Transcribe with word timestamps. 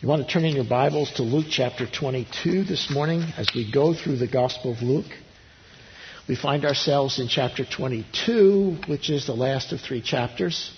You 0.00 0.06
want 0.06 0.24
to 0.24 0.32
turn 0.32 0.44
in 0.44 0.54
your 0.54 0.62
Bibles 0.62 1.10
to 1.14 1.24
Luke 1.24 1.46
chapter 1.50 1.84
22 1.84 2.62
this 2.62 2.88
morning 2.88 3.20
as 3.36 3.48
we 3.52 3.68
go 3.68 3.92
through 3.94 4.18
the 4.18 4.28
Gospel 4.28 4.70
of 4.70 4.80
Luke. 4.80 5.10
We 6.28 6.36
find 6.36 6.64
ourselves 6.64 7.18
in 7.18 7.26
chapter 7.26 7.64
22, 7.64 8.78
which 8.86 9.10
is 9.10 9.26
the 9.26 9.34
last 9.34 9.72
of 9.72 9.80
three 9.80 10.00
chapters, 10.00 10.70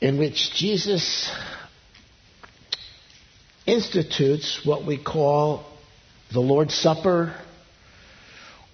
in 0.00 0.18
which 0.18 0.52
Jesus 0.54 1.30
institutes 3.64 4.62
what 4.64 4.84
we 4.84 5.00
call 5.00 5.64
the 6.32 6.40
Lord's 6.40 6.74
Supper 6.74 7.36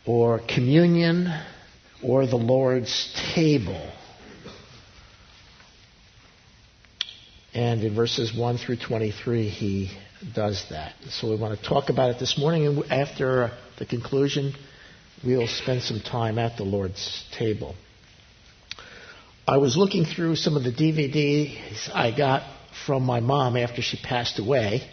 or 0.06 0.38
communion 0.38 1.30
or 2.02 2.26
the 2.26 2.36
Lord's 2.36 3.12
table. 3.34 3.92
And 7.54 7.82
in 7.82 7.94
verses 7.94 8.34
1 8.34 8.58
through 8.58 8.76
23, 8.76 9.48
he 9.48 9.90
does 10.34 10.64
that. 10.70 10.94
So 11.10 11.30
we 11.30 11.36
want 11.36 11.60
to 11.60 11.68
talk 11.68 11.90
about 11.90 12.10
it 12.10 12.18
this 12.18 12.38
morning, 12.38 12.66
and 12.66 12.90
after 12.90 13.50
the 13.78 13.84
conclusion, 13.84 14.54
we'll 15.24 15.48
spend 15.48 15.82
some 15.82 16.00
time 16.00 16.38
at 16.38 16.56
the 16.56 16.64
Lord's 16.64 17.24
table. 17.36 17.74
I 19.46 19.58
was 19.58 19.76
looking 19.76 20.04
through 20.04 20.36
some 20.36 20.56
of 20.56 20.62
the 20.62 20.72
DVDs 20.72 21.90
I 21.92 22.16
got 22.16 22.42
from 22.86 23.02
my 23.02 23.20
mom 23.20 23.56
after 23.56 23.82
she 23.82 23.98
passed 24.02 24.38
away 24.38 24.88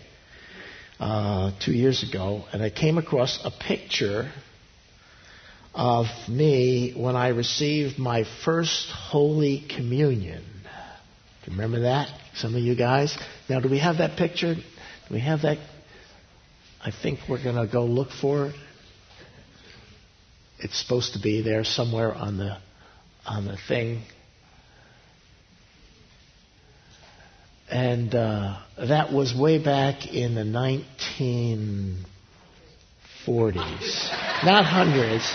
uh, 0.99 1.51
two 1.63 1.71
years 1.71 2.03
ago, 2.03 2.43
and 2.51 2.61
I 2.61 2.69
came 2.69 2.97
across 2.97 3.39
a 3.45 3.51
picture 3.51 4.31
of 5.73 6.07
me 6.27 6.93
when 6.97 7.15
I 7.15 7.29
received 7.29 7.99
my 7.99 8.25
first 8.43 8.89
Holy 8.89 9.65
Communion. 9.69 10.43
Remember 11.49 11.81
that? 11.81 12.07
Some 12.35 12.55
of 12.55 12.61
you 12.61 12.75
guys? 12.75 13.17
Now, 13.49 13.59
do 13.59 13.69
we 13.69 13.79
have 13.79 13.97
that 13.97 14.17
picture? 14.17 14.55
Do 14.55 14.61
we 15.11 15.19
have 15.19 15.41
that? 15.41 15.57
I 16.81 16.91
think 16.91 17.19
we're 17.27 17.43
going 17.43 17.55
to 17.55 17.67
go 17.71 17.85
look 17.85 18.11
for 18.11 18.47
it. 18.47 18.55
It's 20.59 20.79
supposed 20.81 21.13
to 21.13 21.19
be 21.19 21.41
there 21.41 21.63
somewhere 21.63 22.13
on 22.13 22.37
the 22.37 22.57
on 23.25 23.45
the 23.45 23.57
thing. 23.67 24.01
And 27.69 28.13
uh, 28.15 28.57
that 28.77 29.11
was 29.13 29.33
way 29.35 29.63
back 29.63 30.07
in 30.07 30.35
the 30.35 30.41
1940s. 30.41 32.03
Not 34.43 34.65
hundreds, 34.65 35.31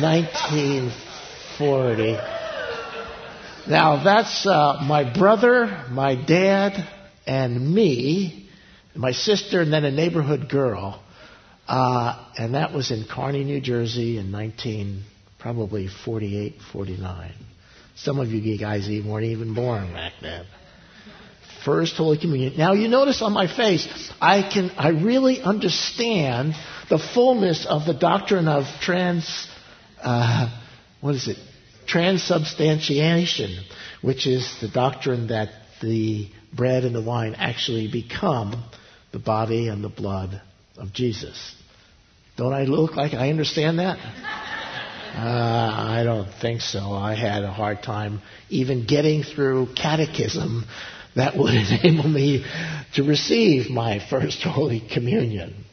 1940. 0.00 2.37
Now, 3.68 4.02
that's 4.02 4.46
uh, 4.46 4.78
my 4.82 5.12
brother, 5.12 5.84
my 5.90 6.14
dad, 6.14 6.88
and 7.26 7.74
me, 7.74 8.48
my 8.94 9.12
sister, 9.12 9.60
and 9.60 9.70
then 9.70 9.84
a 9.84 9.90
neighborhood 9.90 10.48
girl. 10.48 11.02
Uh, 11.66 12.24
and 12.38 12.54
that 12.54 12.72
was 12.72 12.90
in 12.90 13.04
Kearny, 13.04 13.44
New 13.44 13.60
Jersey 13.60 14.16
in 14.16 14.30
19, 14.30 15.02
probably 15.38 15.86
48, 15.86 16.54
49. 16.72 17.34
Some 17.94 18.18
of 18.18 18.28
you 18.28 18.56
guys 18.56 18.88
weren't 18.88 19.26
even 19.26 19.52
born 19.52 19.92
back 19.92 20.14
then. 20.22 20.46
First 21.62 21.96
Holy 21.98 22.16
Communion. 22.16 22.56
Now 22.56 22.72
you 22.72 22.88
notice 22.88 23.20
on 23.20 23.34
my 23.34 23.54
face, 23.54 23.86
I 24.18 24.48
can, 24.50 24.70
I 24.78 24.90
really 24.90 25.42
understand 25.42 26.54
the 26.88 26.98
fullness 26.98 27.66
of 27.66 27.84
the 27.84 27.92
doctrine 27.92 28.48
of 28.48 28.64
trans, 28.80 29.46
uh, 30.02 30.58
what 31.02 31.16
is 31.16 31.28
it? 31.28 31.36
Transubstantiation, 31.88 33.64
which 34.02 34.26
is 34.26 34.60
the 34.60 34.68
doctrine 34.68 35.28
that 35.28 35.48
the 35.80 36.28
bread 36.54 36.84
and 36.84 36.94
the 36.94 37.02
wine 37.02 37.34
actually 37.34 37.90
become 37.90 38.62
the 39.12 39.18
body 39.18 39.68
and 39.68 39.82
the 39.82 39.88
blood 39.88 40.40
of 40.76 40.92
Jesus. 40.92 41.54
Don't 42.36 42.52
I 42.52 42.64
look 42.64 42.94
like 42.94 43.14
I 43.14 43.30
understand 43.30 43.78
that? 43.78 43.98
Uh, 45.08 45.20
I 45.20 46.04
don't 46.04 46.30
think 46.40 46.60
so. 46.60 46.92
I 46.92 47.14
had 47.14 47.42
a 47.42 47.50
hard 47.50 47.82
time 47.82 48.20
even 48.50 48.86
getting 48.86 49.24
through 49.24 49.68
catechism 49.74 50.64
that 51.16 51.36
would 51.36 51.54
enable 51.82 52.08
me 52.08 52.44
to 52.94 53.02
receive 53.02 53.70
my 53.70 54.06
first 54.10 54.42
Holy 54.44 54.80
Communion. 54.80 55.64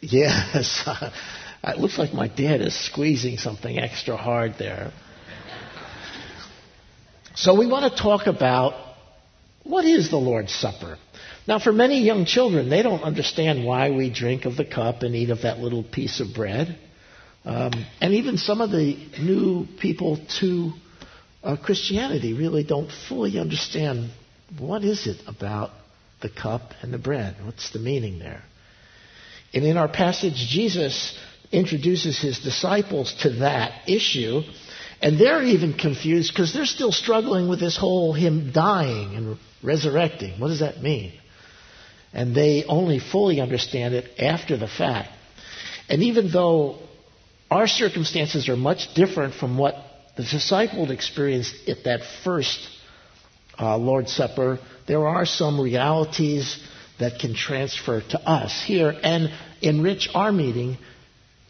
Yes, 0.00 0.88
it 1.72 1.78
looks 1.78 1.98
like 1.98 2.12
my 2.12 2.28
dad 2.28 2.60
is 2.60 2.74
squeezing 2.74 3.38
something 3.38 3.78
extra 3.78 4.16
hard 4.16 4.54
there. 4.58 4.92
So 7.36 7.54
we 7.58 7.66
want 7.66 7.92
to 7.92 8.02
talk 8.02 8.26
about 8.26 8.74
what 9.64 9.84
is 9.84 10.10
the 10.10 10.16
Lord's 10.16 10.54
Supper. 10.54 10.98
Now, 11.46 11.58
for 11.58 11.72
many 11.72 12.00
young 12.02 12.26
children, 12.26 12.68
they 12.68 12.82
don't 12.82 13.02
understand 13.02 13.64
why 13.64 13.90
we 13.90 14.10
drink 14.10 14.44
of 14.44 14.56
the 14.56 14.64
cup 14.64 15.02
and 15.02 15.14
eat 15.14 15.30
of 15.30 15.42
that 15.42 15.58
little 15.58 15.82
piece 15.82 16.20
of 16.20 16.34
bread. 16.34 16.78
Um, 17.44 17.72
and 18.00 18.14
even 18.14 18.38
some 18.38 18.60
of 18.60 18.70
the 18.70 18.96
new 19.20 19.66
people 19.80 20.18
to 20.40 20.72
uh, 21.42 21.56
Christianity 21.56 22.32
really 22.32 22.64
don't 22.64 22.90
fully 23.08 23.38
understand 23.38 24.10
what 24.58 24.84
is 24.84 25.06
it 25.06 25.20
about 25.26 25.70
the 26.22 26.30
cup 26.30 26.72
and 26.80 26.92
the 26.92 26.98
bread. 26.98 27.36
What's 27.42 27.70
the 27.70 27.78
meaning 27.78 28.18
there? 28.18 28.42
And 29.52 29.64
in 29.64 29.76
our 29.76 29.88
passage, 29.88 30.34
Jesus 30.34 31.16
introduces 31.52 32.20
his 32.20 32.40
disciples 32.40 33.14
to 33.22 33.30
that 33.40 33.88
issue, 33.88 34.42
and 35.00 35.18
they're 35.18 35.42
even 35.42 35.74
confused 35.74 36.32
because 36.32 36.52
they're 36.52 36.66
still 36.66 36.92
struggling 36.92 37.48
with 37.48 37.60
this 37.60 37.76
whole 37.76 38.12
him 38.12 38.52
dying 38.52 39.16
and 39.16 39.38
resurrecting. 39.62 40.40
What 40.40 40.48
does 40.48 40.60
that 40.60 40.82
mean? 40.82 41.12
And 42.12 42.34
they 42.34 42.64
only 42.64 43.00
fully 43.00 43.40
understand 43.40 43.94
it 43.94 44.18
after 44.18 44.56
the 44.56 44.68
fact. 44.68 45.10
And 45.88 46.02
even 46.02 46.30
though 46.30 46.78
our 47.50 47.66
circumstances 47.66 48.48
are 48.48 48.56
much 48.56 48.94
different 48.94 49.34
from 49.34 49.58
what 49.58 49.74
the 50.16 50.22
disciples 50.22 50.90
experienced 50.90 51.54
at 51.68 51.84
that 51.84 52.00
first 52.22 52.68
uh, 53.58 53.76
Lord's 53.76 54.12
Supper, 54.12 54.58
there 54.86 55.06
are 55.06 55.26
some 55.26 55.60
realities 55.60 56.58
that 57.00 57.18
can 57.20 57.34
transfer 57.34 58.00
to 58.00 58.18
us 58.20 58.62
here 58.64 58.94
and 59.02 59.32
enrich 59.60 60.08
our 60.14 60.32
meeting, 60.32 60.76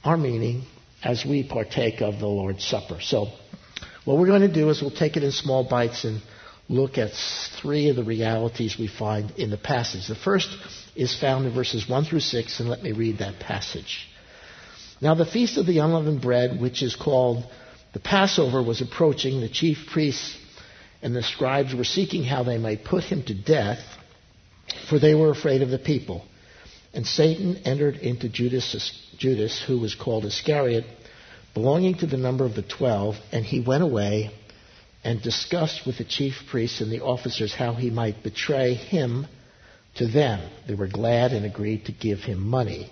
our 0.04 0.16
meaning 0.16 0.64
as 1.02 1.24
we 1.24 1.42
partake 1.42 2.00
of 2.02 2.18
the 2.18 2.26
Lord's 2.26 2.64
Supper. 2.64 3.00
So, 3.00 3.28
what 4.04 4.18
we're 4.18 4.26
going 4.26 4.42
to 4.42 4.52
do 4.52 4.68
is 4.68 4.82
we'll 4.82 4.90
take 4.90 5.16
it 5.16 5.24
in 5.24 5.32
small 5.32 5.64
bites 5.64 6.04
and 6.04 6.20
look 6.68 6.98
at 6.98 7.12
three 7.60 7.88
of 7.88 7.96
the 7.96 8.04
realities 8.04 8.76
we 8.78 8.86
find 8.86 9.30
in 9.32 9.50
the 9.50 9.56
passage. 9.56 10.06
The 10.06 10.14
first 10.14 10.48
is 10.94 11.18
found 11.18 11.46
in 11.46 11.54
verses 11.54 11.88
1 11.88 12.04
through 12.04 12.20
6, 12.20 12.60
and 12.60 12.68
let 12.68 12.82
me 12.82 12.92
read 12.92 13.18
that 13.18 13.40
passage. 13.40 14.06
Now, 15.00 15.14
the 15.14 15.26
feast 15.26 15.56
of 15.56 15.66
the 15.66 15.78
unleavened 15.78 16.20
bread, 16.20 16.60
which 16.60 16.82
is 16.82 16.96
called 16.96 17.44
the 17.92 18.00
Passover 18.00 18.62
was 18.62 18.80
approaching. 18.80 19.40
The 19.40 19.48
chief 19.48 19.86
priests 19.90 20.36
and 21.02 21.14
the 21.14 21.22
scribes 21.22 21.74
were 21.74 21.84
seeking 21.84 22.24
how 22.24 22.42
they 22.42 22.58
might 22.58 22.84
put 22.84 23.04
him 23.04 23.22
to 23.24 23.34
death, 23.34 23.80
for 24.88 24.98
they 24.98 25.14
were 25.14 25.30
afraid 25.30 25.62
of 25.62 25.70
the 25.70 25.78
people. 25.78 26.24
And 26.94 27.06
Satan 27.06 27.56
entered 27.64 27.96
into 27.96 28.28
Judas, 28.28 28.92
Judas, 29.18 29.62
who 29.66 29.80
was 29.80 29.94
called 29.94 30.24
Iscariot, 30.24 30.84
belonging 31.52 31.96
to 31.98 32.06
the 32.06 32.16
number 32.16 32.44
of 32.44 32.54
the 32.54 32.62
twelve, 32.62 33.16
and 33.32 33.44
he 33.44 33.60
went 33.60 33.82
away 33.82 34.30
and 35.02 35.20
discussed 35.20 35.86
with 35.86 35.98
the 35.98 36.04
chief 36.04 36.34
priests 36.50 36.80
and 36.80 36.90
the 36.90 37.02
officers 37.02 37.52
how 37.52 37.74
he 37.74 37.90
might 37.90 38.22
betray 38.22 38.74
him 38.74 39.26
to 39.96 40.06
them. 40.06 40.48
They 40.66 40.74
were 40.74 40.88
glad 40.88 41.32
and 41.32 41.44
agreed 41.44 41.86
to 41.86 41.92
give 41.92 42.20
him 42.20 42.40
money. 42.46 42.90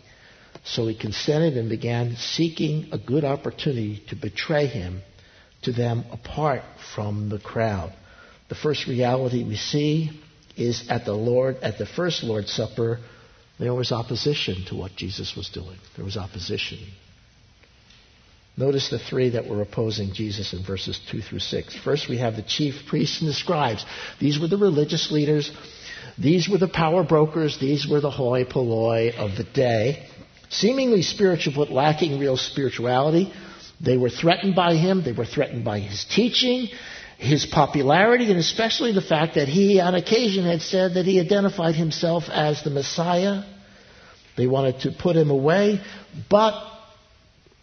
So 0.64 0.86
he 0.86 0.98
consented 0.98 1.56
and 1.56 1.68
began 1.68 2.16
seeking 2.16 2.88
a 2.92 2.98
good 2.98 3.24
opportunity 3.24 4.02
to 4.08 4.16
betray 4.16 4.66
him 4.66 5.00
to 5.62 5.72
them 5.72 6.04
apart 6.10 6.62
from 6.94 7.28
the 7.28 7.38
crowd. 7.38 7.92
The 8.48 8.54
first 8.56 8.86
reality 8.86 9.44
we 9.44 9.56
see 9.56 10.10
is 10.56 10.88
at 10.90 11.04
the 11.04 11.14
Lord, 11.14 11.56
at 11.62 11.78
the 11.78 11.86
first 11.86 12.22
Lord's 12.22 12.52
Supper, 12.52 13.00
there 13.58 13.74
was 13.74 13.92
opposition 13.92 14.64
to 14.68 14.74
what 14.74 14.96
Jesus 14.96 15.36
was 15.36 15.48
doing. 15.48 15.78
There 15.96 16.04
was 16.04 16.16
opposition. 16.16 16.78
Notice 18.56 18.90
the 18.90 18.98
three 18.98 19.30
that 19.30 19.46
were 19.46 19.62
opposing 19.62 20.12
Jesus 20.12 20.52
in 20.52 20.62
verses 20.64 21.00
2 21.10 21.22
through 21.22 21.38
6. 21.38 21.76
First, 21.76 22.08
we 22.08 22.18
have 22.18 22.36
the 22.36 22.42
chief 22.42 22.86
priests 22.86 23.20
and 23.20 23.30
the 23.30 23.34
scribes. 23.34 23.84
These 24.20 24.38
were 24.38 24.48
the 24.48 24.58
religious 24.58 25.10
leaders. 25.10 25.50
These 26.18 26.48
were 26.48 26.58
the 26.58 26.68
power 26.68 27.02
brokers. 27.02 27.58
These 27.58 27.86
were 27.88 28.00
the 28.00 28.10
hoi 28.10 28.44
polloi 28.44 29.12
of 29.16 29.36
the 29.36 29.44
day 29.44 30.06
seemingly 30.52 31.02
spiritual 31.02 31.54
but 31.56 31.72
lacking 31.72 32.18
real 32.18 32.36
spirituality. 32.36 33.32
They 33.80 33.96
were 33.96 34.10
threatened 34.10 34.54
by 34.54 34.74
him. 34.74 35.02
They 35.02 35.12
were 35.12 35.24
threatened 35.24 35.64
by 35.64 35.80
his 35.80 36.04
teaching, 36.04 36.68
his 37.22 37.46
popularity, 37.46 38.30
and 38.30 38.38
especially 38.38 38.92
the 38.92 39.00
fact 39.00 39.36
that 39.36 39.46
he, 39.46 39.78
on 39.78 39.94
occasion, 39.94 40.44
had 40.44 40.60
said 40.60 40.94
that 40.94 41.06
he 41.06 41.20
identified 41.20 41.76
himself 41.76 42.24
as 42.28 42.64
the 42.64 42.70
Messiah. 42.70 43.44
They 44.36 44.48
wanted 44.48 44.80
to 44.80 44.90
put 44.90 45.14
him 45.14 45.30
away, 45.30 45.80
but 46.28 46.54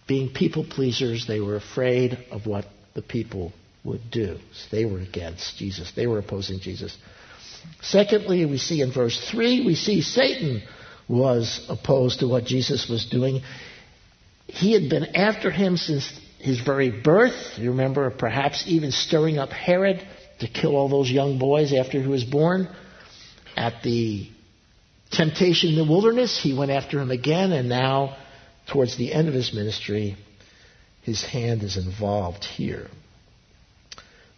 being 0.08 0.30
people 0.30 0.64
pleasers, 0.64 1.28
they 1.28 1.42
were 1.42 1.58
afraid 1.58 2.18
of 2.32 2.46
what 2.46 2.68
the 2.94 3.02
people 3.02 3.52
would 3.84 4.10
do. 4.10 4.38
So 4.54 4.68
they 4.72 4.86
were 4.86 5.00
against 5.00 5.58
Jesus. 5.58 5.92
They 5.94 6.08
were 6.08 6.20
opposing 6.20 6.62
Jesus. 6.62 6.98
Secondly, 7.82 8.46
we 8.46 8.58
see 8.58 8.82
in 8.82 8.94
verse 8.94 9.20
3, 9.30 9.66
we 9.66 9.76
see 9.76 10.02
Satan 10.02 10.64
was 11.10 11.66
opposed 11.68 12.22
to 12.22 12.30
what 12.30 12.46
Jesus 12.46 12.88
was 12.88 13.06
doing. 13.06 13.42
He 14.48 14.72
had 14.72 14.90
been 14.90 15.16
after 15.18 15.52
him 15.52 15.76
since 15.76 16.10
his 16.40 16.62
very 16.62 16.90
birth. 16.90 17.58
You 17.58 17.72
remember, 17.72 18.10
perhaps 18.10 18.64
even 18.68 18.92
stirring 18.92 19.38
up 19.38 19.50
Herod 19.50 20.06
to 20.40 20.48
kill 20.48 20.76
all 20.76 20.90
those 20.90 21.12
young 21.12 21.38
boys 21.38 21.74
after 21.74 22.02
he 22.02 22.08
was 22.08 22.24
born. 22.24 22.70
At 23.56 23.84
the 23.84 24.30
temptation 25.12 25.72
in 25.72 25.76
the 25.76 25.84
wilderness, 25.84 26.40
he 26.42 26.58
went 26.58 26.72
after 26.72 27.00
him 27.00 27.12
again, 27.12 27.52
and 27.52 27.68
now, 27.68 28.16
towards 28.72 28.98
the 28.98 29.12
end 29.14 29.28
of 29.28 29.34
his 29.34 29.54
ministry, 29.54 30.16
his 31.02 31.24
hand 31.24 31.64
is 31.64 31.76
involved 31.76 32.46
here. 32.46 32.88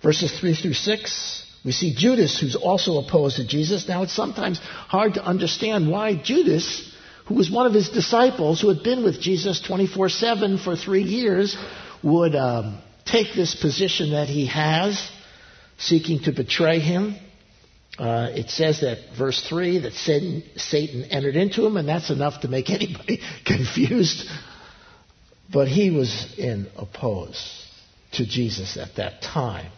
Verses 0.02 0.40
3 0.40 0.56
through 0.56 0.74
6, 0.74 1.46
we 1.64 1.72
see 1.72 1.94
Judas, 1.94 2.40
who's 2.40 2.56
also 2.56 2.98
opposed 2.98 3.36
to 3.36 3.46
Jesus. 3.46 3.88
Now, 3.88 4.02
it's 4.02 4.16
sometimes 4.16 4.58
hard 4.60 5.16
to 5.16 5.24
understand 5.24 5.92
why 5.92 6.16
Judas, 6.16 6.92
who 7.28 7.36
was 7.36 7.52
one 7.52 7.68
of 7.68 7.74
his 7.74 7.90
disciples, 7.90 8.60
who 8.60 8.70
had 8.70 8.82
been 8.82 9.04
with 9.04 9.22
Jesus 9.22 9.62
24 9.62 10.10
7 10.10 10.58
for 10.58 10.76
three 10.76 11.04
years, 11.04 11.56
would 12.04 12.36
um, 12.36 12.82
take 13.06 13.34
this 13.36 13.56
position 13.56 14.12
that 14.12 14.28
he 14.28 14.48
has, 14.48 15.10
seeking 15.78 16.24
to 16.24 16.32
betray 16.32 16.80
him. 16.80 17.16
Uh, 17.98 18.30
it 18.32 18.50
says 18.50 18.82
that 18.82 18.98
verse 19.18 19.46
3 19.48 19.80
that 19.80 19.94
Satan, 19.94 20.44
Satan 20.56 21.04
entered 21.06 21.36
into 21.36 21.66
him, 21.66 21.78
and 21.78 21.88
that's 21.88 22.10
enough 22.10 22.42
to 22.42 22.48
make 22.48 22.70
anybody 22.70 23.20
confused. 23.46 24.28
But 25.52 25.68
he 25.68 25.92
was 25.92 26.34
in 26.38 26.68
opposed 26.78 27.40
to 28.14 28.26
Jesus 28.26 28.78
at 28.78 28.96
that 28.96 29.22
time. 29.22 29.72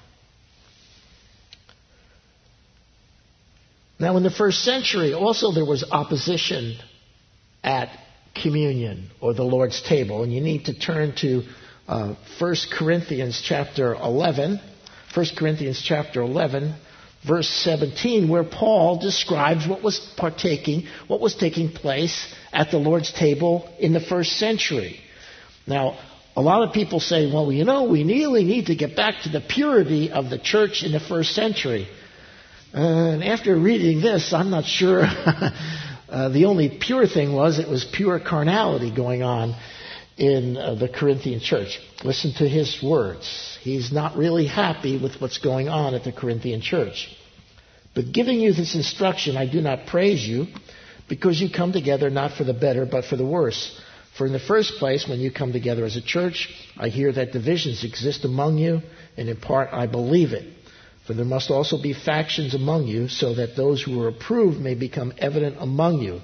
Now, 4.00 4.18
in 4.18 4.24
the 4.24 4.32
first 4.32 4.64
century, 4.64 5.14
also 5.14 5.52
there 5.52 5.66
was 5.66 5.84
opposition 5.90 6.78
at 7.64 7.90
communion 8.36 9.10
or 9.22 9.34
the 9.34 9.44
Lord's 9.44 9.82
table, 9.82 10.24
and 10.24 10.34
you 10.34 10.42
need 10.42 10.66
to 10.66 10.78
turn 10.78 11.16
to 11.22 11.44
uh, 11.88 12.16
1 12.40 12.56
Corinthians 12.72 13.42
chapter 13.44 13.94
11. 13.94 14.60
1 15.14 15.26
Corinthians 15.38 15.82
chapter 15.84 16.22
11, 16.22 16.76
verse 17.28 17.48
17, 17.48 18.28
where 18.28 18.44
Paul 18.44 19.00
describes 19.00 19.68
what 19.68 19.84
was 19.84 20.00
partaking, 20.18 20.88
what 21.08 21.22
was 21.22 21.36
taking 21.36 21.72
place 21.72 22.34
at 22.52 22.72
the 22.72 22.78
Lord's 22.78 23.14
table 23.14 23.70
in 23.80 23.94
the 23.94 24.00
first 24.00 24.38
century. 24.38 25.00
Now, 25.68 26.00
a 26.36 26.42
lot 26.42 26.68
of 26.68 26.74
people 26.74 27.00
say, 27.00 27.32
well, 27.32 27.52
you 27.52 27.64
know, 27.64 27.84
we 27.84 28.04
really 28.04 28.44
need 28.44 28.68
to 28.68 28.76
get 28.76 28.96
back 28.96 29.22
to 29.24 29.30
the 29.30 29.42
purity 29.42 30.12
of 30.12 30.32
the 30.32 30.40
church 30.40 30.84
in 30.84 30.92
the 30.92 31.00
first 31.00 31.36
century. 31.36 31.88
and 32.74 33.24
after 33.24 33.56
reading 33.56 34.02
this, 34.02 34.34
I'm 34.34 34.50
not 34.50 34.66
sure 34.66 35.04
uh, 36.10 36.30
the 36.30 36.46
only 36.46 36.76
pure 36.82 37.06
thing 37.06 37.34
was 37.34 37.60
it 37.60 37.70
was 37.70 37.86
pure 37.86 38.20
carnality 38.20 38.90
going 38.90 39.22
on 39.22 39.56
in 40.18 40.58
uh, 40.58 40.76
the 40.76 40.88
Corinthian 40.88 41.40
church. 41.40 41.80
Listen 42.04 42.34
to 42.34 42.48
his 42.48 42.82
words. 42.84 43.58
He's 43.62 43.92
not 43.92 44.16
really 44.16 44.46
happy 44.46 44.98
with 45.02 45.20
what's 45.20 45.40
going 45.40 45.70
on 45.70 45.96
at 45.96 46.04
the 46.04 46.12
Corinthian 46.12 46.62
church. 46.62 47.10
But 47.96 48.12
giving 48.12 48.40
you 48.40 48.54
this 48.54 48.76
instruction, 48.76 49.38
I 49.38 49.46
do 49.46 49.62
not 49.62 49.88
praise 49.88 50.28
you 50.28 50.48
because 51.08 51.40
you 51.40 51.50
come 51.50 51.72
together 51.72 52.10
not 52.10 52.34
for 52.34 52.44
the 52.44 52.54
better, 52.54 52.86
but 52.86 53.06
for 53.06 53.16
the 53.16 53.26
worse. 53.26 53.80
For 54.18 54.28
in 54.28 54.34
the 54.34 54.40
first 54.40 54.76
place, 54.76 55.08
when 55.08 55.20
you 55.20 55.32
come 55.32 55.52
together 55.52 55.86
as 55.86 55.96
a 55.96 56.02
church, 56.02 56.50
I 56.78 56.90
hear 56.90 57.12
that 57.12 57.32
divisions 57.32 57.84
exist 57.84 58.26
among 58.26 58.58
you, 58.58 58.82
and 59.18 59.28
in 59.28 59.38
part 59.38 59.70
I 59.72 59.88
believe 59.88 60.34
it. 60.34 60.54
For 61.08 61.14
there 61.14 61.26
must 61.26 61.52
also 61.52 61.82
be 61.82 61.94
factions 61.94 62.54
among 62.54 62.88
you, 62.88 63.08
so 63.08 63.34
that 63.36 63.56
those 63.56 63.82
who 63.82 64.02
are 64.02 64.08
approved 64.08 64.60
may 64.60 64.76
become 64.76 65.14
evident 65.18 65.58
among 65.60 66.02
you. 66.02 66.22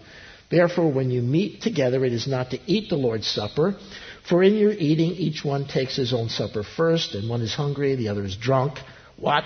Therefore, 0.49 0.91
when 0.91 1.11
you 1.11 1.21
meet 1.21 1.61
together, 1.61 2.03
it 2.05 2.13
is 2.13 2.27
not 2.27 2.51
to 2.51 2.59
eat 2.65 2.89
the 2.89 2.95
Lord's 2.95 3.27
Supper. 3.27 3.75
For 4.27 4.43
in 4.43 4.55
your 4.55 4.71
eating, 4.71 5.11
each 5.11 5.43
one 5.43 5.67
takes 5.67 5.95
his 5.95 6.13
own 6.13 6.29
supper 6.29 6.63
first, 6.63 7.15
and 7.15 7.29
one 7.29 7.41
is 7.41 7.53
hungry, 7.53 7.95
the 7.95 8.09
other 8.09 8.23
is 8.23 8.35
drunk. 8.35 8.79
What? 9.15 9.43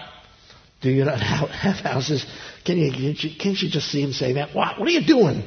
Do 0.82 0.90
you 0.90 1.06
not 1.06 1.20
have 1.22 1.78
houses? 1.78 2.26
Can 2.66 2.78
you, 2.78 3.14
can't 3.40 3.62
you 3.62 3.70
just 3.70 3.90
see 3.90 4.02
him 4.02 4.14
saying 4.14 4.36
that? 4.36 4.54
What? 4.54 4.80
What 4.80 4.88
are 4.88 4.92
you 4.92 5.06
doing? 5.06 5.44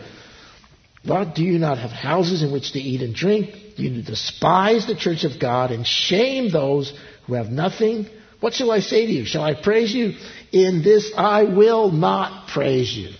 What? 1.05 1.35
Do 1.35 1.45
you 1.45 1.59
not 1.59 1.79
have 1.79 1.91
houses 1.91 2.43
in 2.43 2.53
which 2.53 2.73
to 2.73 2.79
eat 2.79 3.03
and 3.03 3.15
drink? 3.15 3.51
Do 3.77 3.83
you 3.83 4.03
despise 4.03 4.87
the 4.87 4.97
church 4.97 5.25
of 5.25 5.39
God 5.41 5.71
and 5.71 5.87
shame 5.87 6.51
those 6.51 6.93
who 7.27 7.35
have 7.35 7.49
nothing? 7.49 8.07
What 8.41 8.55
shall 8.55 8.71
I 8.71 8.81
say 8.81 9.07
to 9.07 9.13
you? 9.13 9.25
Shall 9.25 9.43
I 9.43 9.55
praise 9.55 9.95
you? 9.95 10.15
In 10.53 10.83
this 10.83 11.13
I 11.17 11.45
will 11.45 11.91
not 11.91 12.49
praise 12.49 12.93
you. 12.93 13.11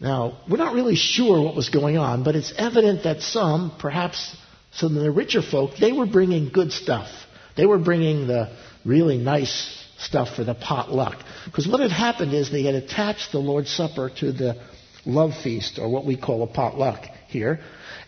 Now, 0.00 0.38
we're 0.48 0.56
not 0.56 0.74
really 0.74 0.96
sure 0.96 1.42
what 1.42 1.54
was 1.54 1.68
going 1.68 1.98
on, 1.98 2.24
but 2.24 2.34
it's 2.34 2.54
evident 2.56 3.04
that 3.04 3.20
some, 3.20 3.76
perhaps 3.78 4.34
some 4.72 4.96
of 4.96 5.02
the 5.02 5.10
richer 5.10 5.42
folk, 5.42 5.72
they 5.78 5.92
were 5.92 6.06
bringing 6.06 6.48
good 6.48 6.72
stuff. 6.72 7.08
They 7.54 7.66
were 7.66 7.78
bringing 7.78 8.26
the 8.26 8.50
really 8.86 9.18
nice 9.18 9.84
stuff 9.98 10.36
for 10.36 10.44
the 10.44 10.54
potluck. 10.54 11.22
Because 11.44 11.68
what 11.68 11.80
had 11.80 11.90
happened 11.90 12.32
is 12.32 12.50
they 12.50 12.62
had 12.62 12.74
attached 12.74 13.30
the 13.32 13.38
Lord's 13.38 13.70
Supper 13.70 14.10
to 14.20 14.32
the 14.32 14.62
love 15.04 15.32
feast, 15.42 15.78
or 15.78 15.90
what 15.90 16.06
we 16.06 16.16
call 16.16 16.42
a 16.44 16.46
potluck 16.46 17.04
here. 17.28 17.60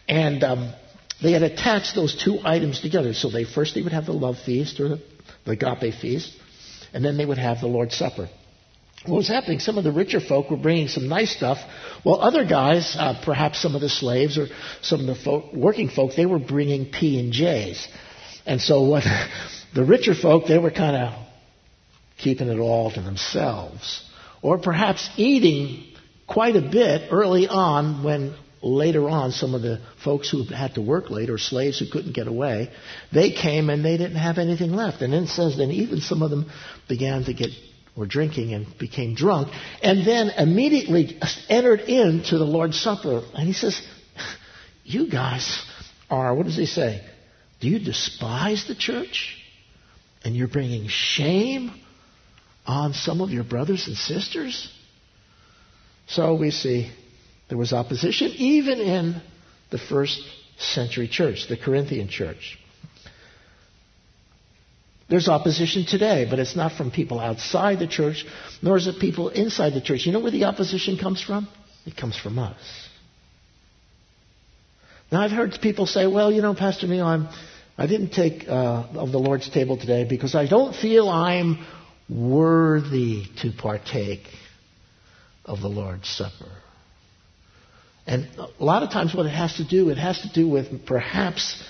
And 0.09 0.43
um, 0.43 0.73
they 1.23 1.33
had 1.33 1.43
attached 1.43 1.95
those 1.95 2.15
two 2.25 2.39
items 2.43 2.81
together. 2.81 3.13
So 3.13 3.31
they 3.31 3.45
first 3.45 3.75
they 3.75 3.83
would 3.83 3.93
have 3.93 4.07
the 4.07 4.13
love 4.13 4.37
feast, 4.47 4.81
or 4.81 4.89
the, 4.89 5.03
the 5.45 5.53
agape 5.53 5.93
feast, 6.01 6.35
and 6.95 7.05
then 7.05 7.19
they 7.19 7.27
would 7.27 7.39
have 7.39 7.61
the 7.61 7.67
Lord's 7.67 7.97
Supper 7.97 8.31
what 9.07 9.17
was 9.17 9.29
happening? 9.29 9.59
Some 9.59 9.79
of 9.79 9.85
the 9.85 9.91
richer 9.91 10.21
folk 10.21 10.51
were 10.51 10.57
bringing 10.57 10.87
some 10.87 11.09
nice 11.09 11.35
stuff, 11.35 11.59
while 12.05 12.21
other 12.21 12.45
guys, 12.45 12.95
uh, 12.97 13.21
perhaps 13.25 13.61
some 13.61 13.75
of 13.75 13.81
the 13.81 13.89
slaves 13.89 14.39
or 14.39 14.47
some 14.81 15.01
of 15.01 15.07
the 15.07 15.17
folk, 15.17 15.53
working 15.53 15.89
folk, 15.89 16.13
they 16.17 16.27
were 16.27 16.39
bringing 16.39 16.91
P 16.91 17.19
and 17.19 17.33
J's. 17.33 17.89
And 18.47 18.61
so 18.61 18.83
what 18.83 19.05
the 19.75 19.85
richer 19.85 20.15
folk, 20.15 20.47
they 20.47 20.59
were 20.59 20.71
kind 20.71 20.97
of 20.97 21.27
keeping 22.19 22.49
it 22.49 22.59
all 22.59 22.93
to 22.93 23.01
themselves, 23.01 24.09
or 24.41 24.59
perhaps 24.59 25.11
eating 25.17 25.85
quite 26.29 26.55
a 26.55 26.63
bit 26.63 27.09
early 27.11 27.49
on 27.49 28.05
when 28.05 28.35
later 28.63 29.09
on 29.09 29.33
some 29.33 29.57
of 29.57 29.63
the 29.63 29.81
folks 30.05 30.31
who 30.31 30.45
had 30.45 30.75
to 30.75 30.81
work 30.81 31.11
late 31.11 31.29
or 31.29 31.37
slaves 31.37 31.81
who 31.81 31.87
couldn't 31.91 32.13
get 32.13 32.29
away 32.29 32.71
they 33.13 33.33
came 33.33 33.69
and 33.69 33.85
they 33.85 33.97
didn't 33.97 34.17
have 34.17 34.39
anything 34.39 34.73
left 34.73 35.03
and 35.03 35.13
then 35.13 35.25
it 35.25 35.29
says 35.29 35.57
then 35.57 35.73
even 35.73 36.01
some 36.01 36.23
of 36.23 36.31
them 36.31 36.49
began 36.89 37.25
to 37.25 37.35
get 37.35 37.51
were 37.97 38.07
drinking 38.07 38.55
and 38.55 38.67
became 38.79 39.15
drunk, 39.15 39.49
and 39.83 40.07
then 40.07 40.31
immediately 40.31 41.19
entered 41.49 41.81
into 41.81 42.39
the 42.39 42.45
Lord's 42.45 42.81
Supper. 42.81 43.23
And 43.35 43.47
he 43.47 43.53
says, 43.53 43.81
You 44.85 45.11
guys 45.11 45.65
are, 46.11 46.35
what 46.35 46.47
does 46.47 46.57
he 46.57 46.67
say? 46.67 47.05
Do 47.61 47.69
you 47.69 47.79
despise 47.79 48.67
the 48.67 48.75
church? 48.75 49.39
And 50.25 50.35
you're 50.35 50.49
bringing 50.49 50.89
shame 50.89 51.73
on 52.67 52.93
some 52.93 53.21
of 53.21 53.31
your 53.31 53.45
brothers 53.45 53.89
and 53.89 53.97
sisters? 53.97 54.73
So 56.07 56.35
we 56.35 56.51
see 56.51 56.91
there 57.49 57.59
was 57.59 57.73
opposition 57.73 58.29
even 58.37 58.81
in 58.81 59.23
the 59.71 59.79
first 59.79 60.21
century 60.59 61.09
church, 61.09 61.49
the 61.49 61.57
Corinthian 61.57 62.09
church. 62.09 62.59
There's 65.13 65.29
opposition 65.29 65.85
today, 65.85 66.27
but 66.29 66.39
it's 66.39 66.57
not 66.57 66.73
from 66.73 66.91
people 66.91 67.21
outside 67.21 67.79
the 67.79 67.87
church, 67.87 68.25
nor 68.63 68.79
is 68.79 68.87
it 68.87 68.99
people 68.99 69.29
inside 69.29 69.75
the 69.75 69.83
church. 69.83 70.07
You 70.07 70.13
know 70.13 70.21
where 70.21 70.31
the 70.31 70.45
opposition 70.45 70.97
comes 70.97 71.21
from? 71.21 71.49
It 71.85 71.99
comes 71.99 72.17
from 72.17 72.39
us. 72.39 72.57
Now, 75.11 75.21
I've 75.21 75.31
heard 75.31 75.55
people 75.61 75.85
say, 75.85 76.07
well, 76.07 76.33
you 76.33 76.41
know, 76.41 76.55
Pastor 76.55 76.87
Neil, 76.87 77.05
I'm, 77.05 77.29
I 77.77 77.87
didn't 77.87 78.13
take 78.15 78.49
uh, 78.49 78.87
of 78.95 79.13
the 79.13 79.19
Lord's 79.19 79.51
table 79.51 79.77
today 79.77 80.07
because 80.09 80.35
I 80.35 80.47
don't 80.47 80.75
feel 80.75 81.11
I'm 81.11 81.63
worthy 82.09 83.27
to 83.43 83.53
partake 83.53 84.23
of 85.45 85.61
the 85.61 85.69
Lord's 85.69 86.09
Supper. 86.09 86.51
And 88.07 88.29
a 88.39 88.65
lot 88.65 88.83
of 88.83 88.91
times 88.91 89.15
what 89.15 89.27
it 89.27 89.35
has 89.35 89.57
to 89.57 89.69
do, 89.69 89.91
it 89.91 89.99
has 89.99 90.23
to 90.23 90.33
do 90.33 90.49
with 90.49 90.87
perhaps 90.87 91.63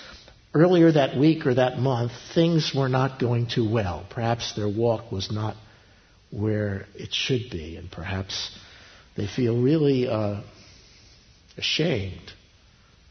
earlier 0.53 0.91
that 0.91 1.17
week 1.17 1.45
or 1.45 1.55
that 1.55 1.77
month, 1.77 2.11
things 2.33 2.73
were 2.75 2.89
not 2.89 3.19
going 3.19 3.47
too 3.47 3.69
well. 3.69 4.05
Perhaps 4.09 4.55
their 4.55 4.69
walk 4.69 5.11
was 5.11 5.31
not 5.31 5.55
where 6.31 6.85
it 6.95 7.13
should 7.13 7.49
be, 7.51 7.75
and 7.75 7.91
perhaps 7.91 8.51
they 9.15 9.27
feel 9.27 9.61
really 9.61 10.07
uh, 10.07 10.41
ashamed 11.57 12.31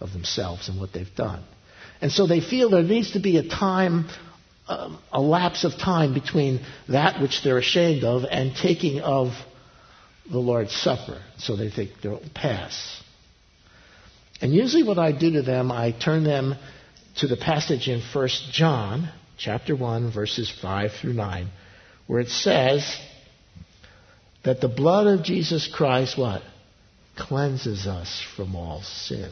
of 0.00 0.12
themselves 0.12 0.68
and 0.68 0.80
what 0.80 0.92
they've 0.92 1.14
done. 1.16 1.42
And 2.00 2.10
so 2.10 2.26
they 2.26 2.40
feel 2.40 2.70
there 2.70 2.82
needs 2.82 3.12
to 3.12 3.20
be 3.20 3.36
a 3.36 3.48
time, 3.48 4.08
um, 4.68 5.00
a 5.12 5.20
lapse 5.20 5.64
of 5.64 5.72
time 5.78 6.14
between 6.14 6.60
that 6.88 7.20
which 7.20 7.42
they're 7.44 7.58
ashamed 7.58 8.02
of 8.02 8.24
and 8.28 8.54
taking 8.56 9.00
of 9.00 9.28
the 10.30 10.38
Lord's 10.38 10.74
Supper. 10.74 11.22
So 11.38 11.56
they 11.56 11.70
think 11.70 11.90
they'll 12.02 12.22
pass. 12.34 13.00
And 14.40 14.52
usually 14.52 14.82
what 14.82 14.98
I 14.98 15.12
do 15.12 15.32
to 15.34 15.42
them, 15.42 15.70
I 15.70 15.92
turn 15.92 16.24
them 16.24 16.56
to 17.16 17.26
the 17.26 17.36
passage 17.36 17.88
in 17.88 18.00
1 18.12 18.28
John 18.52 19.10
chapter 19.38 19.76
1, 19.76 20.12
verses 20.12 20.52
5 20.62 20.92
through 21.00 21.14
9, 21.14 21.48
where 22.06 22.20
it 22.20 22.28
says 22.28 22.96
that 24.44 24.60
the 24.60 24.68
blood 24.68 25.06
of 25.06 25.24
Jesus 25.24 25.68
Christ, 25.72 26.18
what? 26.18 26.42
Cleanses 27.16 27.86
us 27.86 28.24
from 28.36 28.56
all 28.56 28.82
sin. 28.82 29.30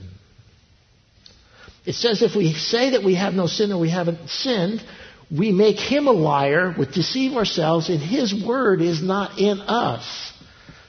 It 1.87 1.95
says 1.95 2.23
if 2.23 2.37
we 2.37 2.53
say 2.53 2.91
that 2.91 3.05
we 3.05 3.15
have 3.15 3.33
no 3.33 3.47
sin 3.47 3.73
or 3.73 3.81
we 3.81 3.91
haven't 3.91 4.29
sinned, 4.29 4.83
we 5.31 5.53
make 5.53 5.79
him 5.79 6.07
a 6.07 6.13
liar, 6.13 6.75
we 6.79 6.87
deceive 6.87 7.33
ourselves, 7.37 7.89
and 7.89 8.01
his 8.01 8.35
word 8.45 8.83
is 8.83 9.03
not 9.03 9.39
in 9.39 9.61
us. 9.61 10.33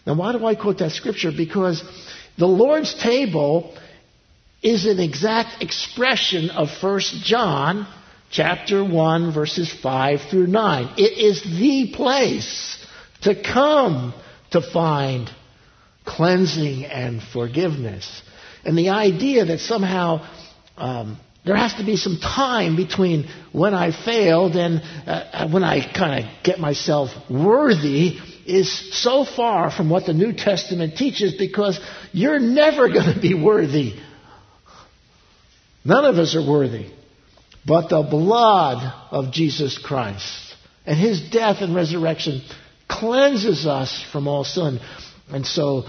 Now, 0.06 0.16
why 0.16 0.32
do 0.32 0.46
I 0.46 0.56
quote 0.56 0.80
that 0.80 0.92
scripture? 0.92 1.32
Because 1.36 1.82
the 2.38 2.48
Lord's 2.48 2.94
table 3.02 3.78
is 4.62 4.86
an 4.86 5.00
exact 5.00 5.64
expression 5.64 6.50
of 6.50 6.70
1 6.82 7.00
John 7.24 7.88
chapter 8.30 8.84
1 8.84 9.34
verses 9.34 9.72
5 9.82 10.22
through 10.30 10.48
9. 10.48 10.94
It 10.98 11.18
is 11.18 11.44
the 11.44 11.94
place 11.96 12.78
to 13.22 13.42
come 13.42 14.14
to 14.52 14.62
find 14.62 15.30
cleansing 16.06 16.86
and 16.86 17.22
forgiveness. 17.22 18.22
And 18.64 18.78
the 18.78 18.90
idea 18.90 19.46
that 19.46 19.60
somehow 19.60 20.28
um, 20.78 21.18
there 21.44 21.56
has 21.56 21.74
to 21.76 21.84
be 21.84 21.98
some 21.98 22.20
time 22.20 22.76
between 22.76 23.28
when 23.52 23.74
I 23.74 23.92
failed 23.92 24.56
and 24.56 24.82
uh, 25.08 25.50
when 25.50 25.64
I 25.64 25.92
kind 25.92 26.24
of 26.24 26.44
get 26.44 26.60
myself 26.60 27.10
worthy 27.30 28.20
is 28.46 29.02
so 29.02 29.26
far 29.26 29.72
from 29.72 29.90
what 29.90 30.06
the 30.06 30.14
New 30.14 30.34
Testament 30.34 30.98
teaches 30.98 31.34
because 31.34 31.80
you're 32.12 32.40
never 32.40 32.90
going 32.90 33.14
to 33.14 33.20
be 33.20 33.34
worthy. 33.34 33.96
None 35.84 36.06
of 36.06 36.16
us 36.18 36.36
are 36.36 36.48
worthy. 36.48 36.92
But 37.66 37.90
the 37.90 38.02
blood 38.02 38.94
of 39.12 39.32
Jesus 39.32 39.78
Christ 39.78 40.56
and 40.86 40.98
his 40.98 41.30
death 41.30 41.58
and 41.62 41.76
resurrection 41.76 42.42
cleanses 42.88 43.68
us 43.68 44.04
from 44.12 44.28
all 44.28 44.44
sin. 44.44 44.80
And 45.30 45.46
so 45.46 45.84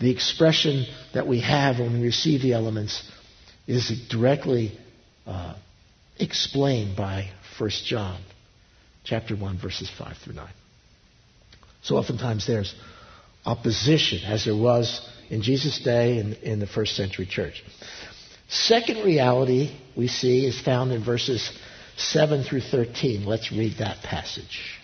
the 0.00 0.10
expression 0.10 0.86
that 1.14 1.26
we 1.26 1.40
have 1.40 1.78
when 1.78 1.94
we 1.94 2.02
receive 2.02 2.42
the 2.42 2.54
elements 2.54 3.08
is 3.66 3.92
directly 4.08 4.76
uh, 5.26 5.54
explained 6.18 6.96
by 6.96 7.30
1 7.58 7.70
John 7.84 8.20
chapter 9.04 9.36
1 9.36 9.58
verses 9.58 9.90
5 9.96 10.16
through 10.24 10.34
9. 10.34 10.48
So 11.82 11.96
oftentimes 11.96 12.46
there's 12.46 12.74
opposition 13.44 14.24
as 14.24 14.44
there 14.44 14.56
was 14.56 15.08
in 15.30 15.42
Jesus' 15.42 15.80
day 15.80 16.18
in, 16.18 16.34
in 16.34 16.60
the 16.60 16.66
first 16.66 16.96
century 16.96 17.26
church. 17.26 17.62
Second 18.50 19.04
reality 19.04 19.78
we 19.96 20.08
see 20.08 20.44
is 20.44 20.60
found 20.60 20.90
in 20.90 21.04
verses 21.04 21.50
7 21.96 22.42
through 22.42 22.62
13. 22.62 23.24
Let's 23.24 23.52
read 23.52 23.78
that 23.78 24.02
passage. 24.02 24.76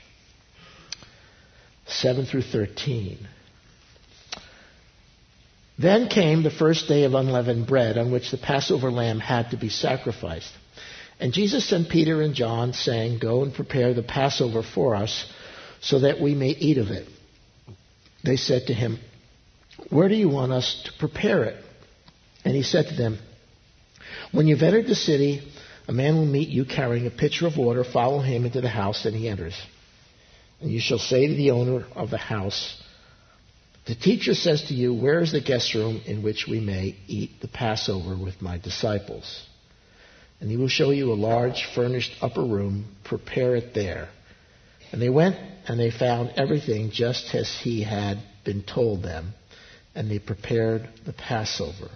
7 1.86 2.26
through 2.26 2.42
13. 2.42 3.18
Then 5.78 6.08
came 6.08 6.42
the 6.42 6.50
first 6.50 6.86
day 6.86 7.04
of 7.04 7.14
unleavened 7.14 7.66
bread 7.66 7.98
on 7.98 8.12
which 8.12 8.30
the 8.30 8.38
Passover 8.38 8.90
lamb 8.90 9.18
had 9.18 9.50
to 9.50 9.56
be 9.56 9.68
sacrificed. 9.68 10.52
And 11.18 11.32
Jesus 11.32 11.68
sent 11.68 11.90
Peter 11.90 12.22
and 12.22 12.34
John, 12.34 12.72
saying, 12.72 13.18
Go 13.18 13.42
and 13.42 13.52
prepare 13.52 13.94
the 13.94 14.02
Passover 14.02 14.62
for 14.62 14.94
us, 14.94 15.26
so 15.80 16.00
that 16.00 16.20
we 16.20 16.34
may 16.34 16.50
eat 16.50 16.78
of 16.78 16.88
it. 16.88 17.08
They 18.24 18.36
said 18.36 18.66
to 18.68 18.74
him, 18.74 18.98
Where 19.90 20.08
do 20.08 20.14
you 20.14 20.28
want 20.28 20.52
us 20.52 20.82
to 20.84 20.92
prepare 20.98 21.44
it? 21.44 21.62
And 22.44 22.54
he 22.54 22.62
said 22.62 22.86
to 22.88 22.94
them, 22.94 23.18
When 24.32 24.46
you've 24.46 24.62
entered 24.62 24.86
the 24.86 24.94
city, 24.94 25.42
a 25.88 25.92
man 25.92 26.16
will 26.16 26.26
meet 26.26 26.48
you 26.48 26.64
carrying 26.64 27.06
a 27.06 27.10
pitcher 27.10 27.46
of 27.46 27.56
water. 27.56 27.84
Follow 27.84 28.20
him 28.20 28.44
into 28.44 28.60
the 28.60 28.68
house, 28.68 29.04
and 29.04 29.14
he 29.14 29.28
enters. 29.28 29.54
And 30.60 30.70
you 30.70 30.80
shall 30.80 30.98
say 30.98 31.26
to 31.26 31.34
the 31.34 31.52
owner 31.52 31.86
of 31.94 32.10
the 32.10 32.18
house, 32.18 32.80
The 33.86 33.94
teacher 33.94 34.34
says 34.34 34.64
to 34.64 34.74
you, 34.74 34.94
Where 34.94 35.20
is 35.20 35.32
the 35.32 35.40
guest 35.40 35.74
room 35.74 36.00
in 36.06 36.22
which 36.22 36.46
we 36.48 36.60
may 36.60 36.96
eat 37.06 37.40
the 37.40 37.48
Passover 37.48 38.16
with 38.16 38.42
my 38.42 38.58
disciples? 38.58 39.44
And 40.40 40.50
he 40.50 40.56
will 40.56 40.68
show 40.68 40.90
you 40.90 41.12
a 41.12 41.14
large 41.14 41.66
furnished 41.74 42.12
upper 42.20 42.44
room. 42.44 42.96
Prepare 43.04 43.56
it 43.56 43.74
there. 43.74 44.08
And 44.92 45.00
they 45.00 45.08
went 45.08 45.36
and 45.66 45.78
they 45.78 45.90
found 45.90 46.32
everything 46.36 46.90
just 46.90 47.34
as 47.34 47.54
he 47.62 47.82
had 47.82 48.18
been 48.44 48.62
told 48.62 49.02
them, 49.02 49.34
and 49.94 50.10
they 50.10 50.18
prepared 50.18 50.88
the 51.04 51.12
Passover. 51.12 51.90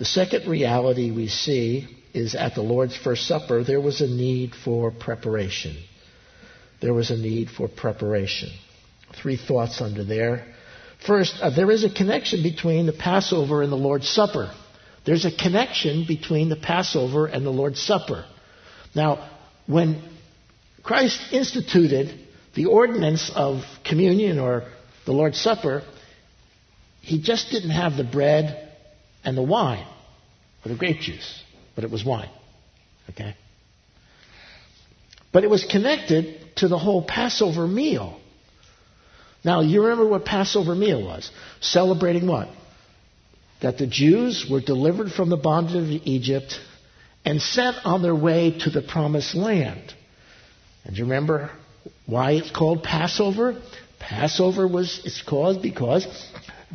The 0.00 0.04
second 0.04 0.48
reality 0.48 1.12
we 1.12 1.28
see 1.28 1.86
is 2.12 2.34
at 2.34 2.56
the 2.56 2.62
Lord's 2.62 2.96
First 2.96 3.28
Supper, 3.28 3.62
there 3.62 3.80
was 3.80 4.00
a 4.00 4.08
need 4.08 4.56
for 4.64 4.90
preparation 4.90 5.76
there 6.80 6.94
was 6.94 7.10
a 7.10 7.16
need 7.16 7.50
for 7.50 7.68
preparation. 7.68 8.50
Three 9.20 9.36
thoughts 9.36 9.80
under 9.80 10.04
there. 10.04 10.46
First, 11.06 11.36
uh, 11.40 11.50
there 11.50 11.70
is 11.70 11.84
a 11.84 11.92
connection 11.92 12.42
between 12.42 12.86
the 12.86 12.92
Passover 12.92 13.62
and 13.62 13.70
the 13.70 13.76
Lord's 13.76 14.08
Supper. 14.08 14.52
There's 15.04 15.24
a 15.24 15.34
connection 15.34 16.04
between 16.06 16.48
the 16.48 16.56
Passover 16.56 17.26
and 17.26 17.44
the 17.44 17.50
Lord's 17.50 17.80
Supper. 17.80 18.24
Now, 18.94 19.30
when 19.66 20.02
Christ 20.82 21.20
instituted 21.32 22.12
the 22.54 22.66
ordinance 22.66 23.30
of 23.34 23.62
communion 23.84 24.38
or 24.38 24.64
the 25.06 25.12
Lord's 25.12 25.40
Supper, 25.40 25.82
he 27.00 27.20
just 27.20 27.50
didn't 27.50 27.70
have 27.70 27.96
the 27.96 28.04
bread 28.04 28.69
and 29.24 29.36
the 29.36 29.42
wine 29.42 29.86
or 30.64 30.70
the 30.70 30.76
grape 30.76 31.00
juice, 31.00 31.42
but 31.74 31.84
it 31.84 31.90
was 31.90 32.04
wine. 32.04 32.30
Okay? 33.10 33.34
But 35.32 35.44
it 35.44 35.50
was 35.50 35.64
connected 35.64 36.56
to 36.56 36.68
the 36.68 36.78
whole 36.78 37.02
Passover 37.02 37.66
meal. 37.66 38.20
Now, 39.44 39.60
you 39.60 39.82
remember 39.82 40.06
what 40.06 40.24
Passover 40.24 40.74
meal 40.74 41.02
was? 41.02 41.30
Celebrating 41.60 42.26
what? 42.26 42.48
That 43.62 43.78
the 43.78 43.86
Jews 43.86 44.46
were 44.50 44.60
delivered 44.60 45.12
from 45.12 45.30
the 45.30 45.36
bondage 45.36 45.76
of 45.76 46.06
Egypt 46.06 46.58
and 47.24 47.40
sent 47.40 47.76
on 47.84 48.02
their 48.02 48.14
way 48.14 48.58
to 48.60 48.70
the 48.70 48.82
promised 48.82 49.34
land. 49.34 49.94
And 50.84 50.96
you 50.96 51.04
remember 51.04 51.50
why 52.06 52.32
it's 52.32 52.50
called 52.50 52.82
Passover? 52.82 53.60
Passover 53.98 54.66
was 54.66 55.02
it's 55.04 55.22
called 55.22 55.62
because 55.62 56.06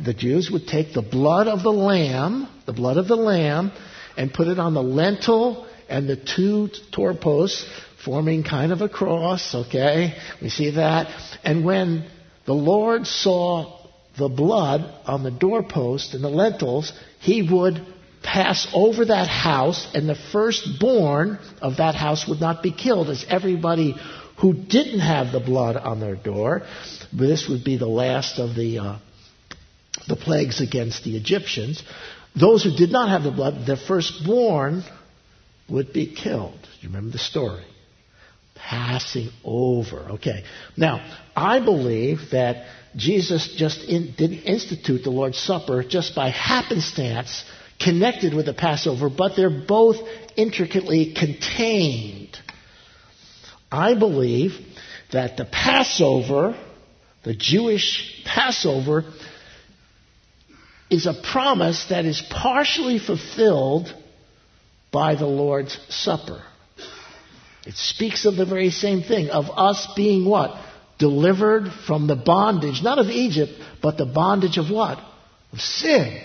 the 0.02 0.14
Jews 0.14 0.50
would 0.50 0.66
take 0.66 0.92
the 0.92 1.02
blood 1.02 1.48
of 1.48 1.62
the 1.62 1.72
lamb, 1.72 2.48
the 2.66 2.72
blood 2.72 2.96
of 2.96 3.08
the 3.08 3.16
lamb, 3.16 3.72
and 4.16 4.32
put 4.32 4.48
it 4.48 4.58
on 4.58 4.74
the 4.74 4.82
lentil 4.82 5.66
and 5.88 6.08
the 6.08 6.16
two 6.16 6.68
doorposts 6.92 7.66
forming 8.04 8.42
kind 8.42 8.72
of 8.72 8.80
a 8.80 8.88
cross, 8.88 9.54
okay? 9.54 10.14
We 10.40 10.48
see 10.48 10.70
that. 10.72 11.08
And 11.44 11.64
when 11.64 12.08
the 12.44 12.54
Lord 12.54 13.06
saw 13.06 13.88
the 14.18 14.28
blood 14.28 14.80
on 15.06 15.22
the 15.22 15.30
doorpost 15.30 16.14
and 16.14 16.22
the 16.22 16.28
lentils, 16.28 16.92
he 17.20 17.42
would 17.42 17.84
pass 18.22 18.66
over 18.72 19.04
that 19.04 19.28
house, 19.28 19.86
and 19.94 20.08
the 20.08 20.16
firstborn 20.32 21.38
of 21.62 21.76
that 21.76 21.94
house 21.94 22.26
would 22.26 22.40
not 22.40 22.62
be 22.62 22.72
killed, 22.72 23.08
as 23.08 23.24
everybody 23.28 23.94
who 24.38 24.52
didn't 24.52 25.00
have 25.00 25.32
the 25.32 25.40
blood 25.40 25.76
on 25.76 26.00
their 26.00 26.16
door, 26.16 26.62
this 27.12 27.48
would 27.48 27.64
be 27.64 27.76
the 27.76 27.86
last 27.86 28.38
of 28.38 28.54
the 28.54 28.78
uh, 28.78 28.98
the 30.08 30.16
plagues 30.16 30.60
against 30.60 31.04
the 31.04 31.16
Egyptians. 31.16 31.82
Those 32.34 32.62
who 32.62 32.76
did 32.76 32.90
not 32.90 33.08
have 33.08 33.22
the 33.22 33.30
blood, 33.30 33.66
their 33.66 33.76
firstborn 33.76 34.84
would 35.68 35.92
be 35.92 36.14
killed. 36.14 36.60
Do 36.60 36.68
you 36.80 36.88
remember 36.88 37.12
the 37.12 37.18
story? 37.18 37.64
passing 38.56 39.30
over. 39.44 39.98
Okay. 40.12 40.44
Now, 40.76 41.00
I 41.36 41.60
believe 41.60 42.18
that 42.32 42.66
Jesus 42.96 43.54
just 43.56 43.84
in, 43.88 44.14
didn't 44.16 44.42
institute 44.42 45.04
the 45.04 45.10
Lord's 45.10 45.38
Supper 45.38 45.84
just 45.84 46.14
by 46.14 46.30
happenstance 46.30 47.44
connected 47.78 48.34
with 48.34 48.46
the 48.46 48.54
Passover, 48.54 49.10
but 49.10 49.36
they're 49.36 49.50
both 49.50 49.96
intricately 50.36 51.14
contained. 51.14 52.36
I 53.70 53.94
believe 53.94 54.52
that 55.12 55.36
the 55.36 55.44
Passover, 55.44 56.58
the 57.22 57.34
Jewish 57.34 58.22
Passover, 58.24 59.04
is 60.90 61.06
a 61.06 61.14
promise 61.32 61.86
that 61.90 62.04
is 62.04 62.22
partially 62.30 62.98
fulfilled 62.98 63.92
by 64.92 65.14
the 65.14 65.26
Lord's 65.26 65.78
Supper. 65.88 66.42
It 67.66 67.74
speaks 67.74 68.24
of 68.24 68.36
the 68.36 68.46
very 68.46 68.70
same 68.70 69.02
thing, 69.02 69.28
of 69.30 69.46
us 69.50 69.88
being 69.96 70.24
what? 70.24 70.56
Delivered 70.98 71.70
from 71.86 72.06
the 72.06 72.16
bondage, 72.16 72.82
not 72.82 72.98
of 72.98 73.08
Egypt, 73.08 73.52
but 73.82 73.98
the 73.98 74.06
bondage 74.06 74.56
of 74.56 74.70
what? 74.70 74.98
Of 75.52 75.60
sin. 75.60 76.20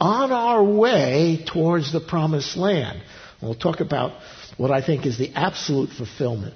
On 0.00 0.30
our 0.30 0.62
way 0.62 1.44
towards 1.46 1.92
the 1.92 2.00
promised 2.00 2.56
land. 2.56 3.02
And 3.40 3.48
we'll 3.48 3.58
talk 3.58 3.80
about 3.80 4.12
what 4.56 4.70
I 4.70 4.84
think 4.84 5.04
is 5.04 5.18
the 5.18 5.32
absolute 5.34 5.90
fulfillment 5.90 6.54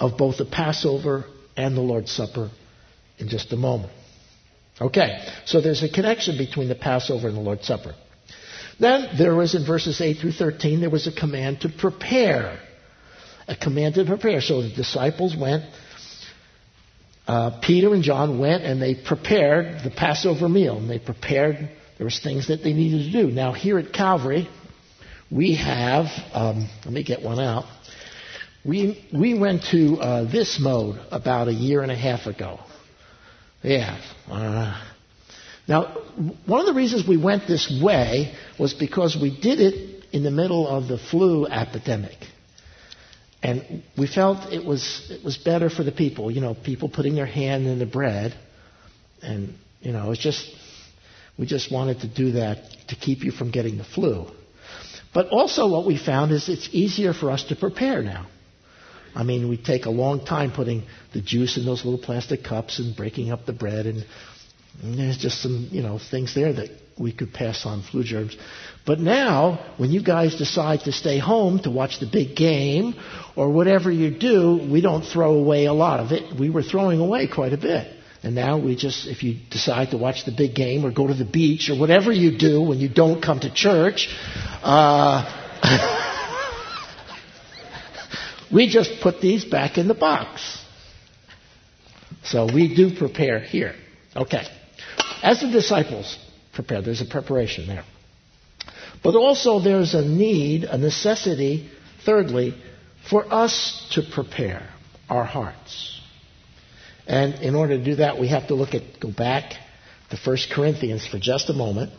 of 0.00 0.16
both 0.16 0.38
the 0.38 0.46
Passover 0.46 1.24
and 1.56 1.76
the 1.76 1.82
Lord's 1.82 2.10
Supper 2.10 2.50
in 3.18 3.28
just 3.28 3.52
a 3.52 3.56
moment. 3.56 3.92
Okay, 4.80 5.24
so 5.44 5.60
there's 5.60 5.82
a 5.82 5.88
connection 5.88 6.36
between 6.36 6.68
the 6.68 6.74
Passover 6.74 7.28
and 7.28 7.36
the 7.36 7.40
Lord's 7.40 7.66
Supper. 7.66 7.94
Then 8.80 9.16
there 9.16 9.34
was 9.34 9.54
in 9.54 9.64
verses 9.64 10.00
8 10.00 10.18
through 10.18 10.32
13, 10.32 10.80
there 10.80 10.90
was 10.90 11.06
a 11.06 11.12
command 11.12 11.60
to 11.60 11.68
prepare 11.68 12.58
a 13.46 13.56
command 13.56 13.94
to 13.94 14.04
prepare. 14.04 14.40
So 14.40 14.62
the 14.62 14.70
disciples 14.70 15.36
went, 15.36 15.64
uh, 17.26 17.60
Peter 17.60 17.94
and 17.94 18.02
John 18.02 18.38
went 18.38 18.64
and 18.64 18.80
they 18.80 18.94
prepared 18.94 19.82
the 19.84 19.90
Passover 19.90 20.48
meal. 20.48 20.76
And 20.78 20.88
they 20.88 20.98
prepared, 20.98 21.70
there 21.98 22.04
was 22.04 22.20
things 22.20 22.48
that 22.48 22.62
they 22.62 22.72
needed 22.72 23.12
to 23.12 23.22
do. 23.22 23.30
Now 23.30 23.52
here 23.52 23.78
at 23.78 23.92
Calvary, 23.92 24.48
we 25.30 25.56
have, 25.56 26.06
um, 26.32 26.68
let 26.84 26.92
me 26.92 27.02
get 27.02 27.22
one 27.22 27.38
out. 27.38 27.64
We, 28.64 29.06
we 29.12 29.38
went 29.38 29.64
to 29.72 29.96
uh, 29.96 30.30
this 30.30 30.58
mode 30.58 30.98
about 31.10 31.48
a 31.48 31.52
year 31.52 31.82
and 31.82 31.92
a 31.92 31.96
half 31.96 32.26
ago. 32.26 32.60
Yeah. 33.64 33.98
Uh, 34.28 34.78
now, 35.66 35.96
one 36.44 36.60
of 36.60 36.66
the 36.66 36.74
reasons 36.74 37.08
we 37.08 37.16
went 37.16 37.48
this 37.48 37.72
way 37.82 38.34
was 38.58 38.74
because 38.74 39.16
we 39.20 39.30
did 39.30 39.58
it 39.58 40.04
in 40.12 40.22
the 40.22 40.30
middle 40.30 40.68
of 40.68 40.86
the 40.86 40.98
flu 40.98 41.46
epidemic. 41.46 42.18
And 43.42 43.82
we 43.96 44.06
felt 44.06 44.52
it 44.52 44.64
was, 44.64 45.06
it 45.10 45.24
was 45.24 45.38
better 45.38 45.70
for 45.70 45.82
the 45.82 45.92
people, 45.92 46.30
you 46.30 46.40
know, 46.40 46.54
people 46.54 46.88
putting 46.88 47.14
their 47.14 47.26
hand 47.26 47.66
in 47.66 47.78
the 47.78 47.86
bread. 47.86 48.34
And, 49.22 49.54
you 49.80 49.92
know, 49.92 50.12
it's 50.12 50.22
just, 50.22 50.46
we 51.38 51.46
just 51.46 51.72
wanted 51.72 52.00
to 52.00 52.08
do 52.08 52.32
that 52.32 52.64
to 52.88 52.96
keep 52.96 53.24
you 53.24 53.32
from 53.32 53.50
getting 53.50 53.78
the 53.78 53.84
flu. 53.84 54.26
But 55.14 55.28
also 55.28 55.68
what 55.68 55.86
we 55.86 55.96
found 55.96 56.32
is 56.32 56.48
it's 56.48 56.68
easier 56.72 57.14
for 57.14 57.30
us 57.30 57.44
to 57.44 57.56
prepare 57.56 58.02
now. 58.02 58.26
I 59.14 59.22
mean, 59.22 59.48
we 59.48 59.56
take 59.56 59.86
a 59.86 59.90
long 59.90 60.24
time 60.24 60.52
putting 60.52 60.82
the 61.12 61.20
juice 61.20 61.56
in 61.56 61.64
those 61.64 61.84
little 61.84 62.00
plastic 62.00 62.42
cups 62.42 62.78
and 62.78 62.96
breaking 62.96 63.30
up 63.30 63.46
the 63.46 63.52
bread, 63.52 63.86
and, 63.86 64.04
and 64.82 64.98
there's 64.98 65.18
just 65.18 65.40
some, 65.40 65.68
you 65.70 65.82
know, 65.82 65.98
things 65.98 66.34
there 66.34 66.52
that 66.52 66.70
we 66.98 67.12
could 67.12 67.32
pass 67.32 67.64
on 67.66 67.82
flu 67.82 68.02
germs. 68.02 68.36
But 68.86 69.00
now, 69.00 69.74
when 69.78 69.90
you 69.90 70.02
guys 70.02 70.36
decide 70.36 70.80
to 70.80 70.92
stay 70.92 71.18
home 71.18 71.58
to 71.60 71.70
watch 71.70 72.00
the 72.00 72.06
big 72.06 72.36
game 72.36 72.94
or 73.36 73.50
whatever 73.50 73.90
you 73.90 74.10
do, 74.16 74.68
we 74.70 74.80
don't 74.80 75.02
throw 75.02 75.34
away 75.34 75.66
a 75.66 75.72
lot 75.72 76.00
of 76.00 76.12
it. 76.12 76.38
We 76.38 76.50
were 76.50 76.62
throwing 76.62 77.00
away 77.00 77.26
quite 77.26 77.52
a 77.52 77.56
bit. 77.56 77.92
And 78.22 78.34
now 78.34 78.58
we 78.58 78.74
just, 78.74 79.06
if 79.06 79.22
you 79.22 79.36
decide 79.50 79.90
to 79.90 79.98
watch 79.98 80.24
the 80.24 80.32
big 80.32 80.54
game 80.54 80.84
or 80.84 80.90
go 80.90 81.06
to 81.06 81.14
the 81.14 81.26
beach 81.26 81.68
or 81.68 81.78
whatever 81.78 82.10
you 82.10 82.38
do 82.38 82.62
when 82.62 82.78
you 82.78 82.88
don't 82.88 83.22
come 83.22 83.40
to 83.40 83.52
church, 83.52 84.08
uh, 84.62 86.00
We 88.52 88.68
just 88.68 89.00
put 89.00 89.20
these 89.20 89.44
back 89.44 89.78
in 89.78 89.88
the 89.88 89.94
box. 89.94 90.58
So 92.24 92.46
we 92.52 92.74
do 92.74 92.94
prepare 92.96 93.38
here. 93.40 93.74
Okay. 94.16 94.44
As 95.22 95.40
the 95.40 95.48
disciples 95.50 96.18
prepare, 96.52 96.82
there's 96.82 97.00
a 97.00 97.06
preparation 97.06 97.66
there. 97.66 97.84
But 99.02 99.14
also 99.16 99.60
there's 99.60 99.94
a 99.94 100.02
need, 100.04 100.64
a 100.64 100.78
necessity, 100.78 101.68
thirdly, 102.04 102.54
for 103.10 103.30
us 103.32 103.86
to 103.92 104.02
prepare 104.02 104.68
our 105.08 105.24
hearts. 105.24 106.00
And 107.06 107.34
in 107.42 107.54
order 107.54 107.76
to 107.76 107.84
do 107.84 107.96
that, 107.96 108.18
we 108.18 108.28
have 108.28 108.48
to 108.48 108.54
look 108.54 108.74
at, 108.74 108.98
go 109.00 109.10
back 109.10 109.52
to 110.10 110.16
1 110.16 110.36
Corinthians 110.50 111.06
for 111.06 111.18
just 111.18 111.50
a 111.50 111.52
moment. 111.52 111.92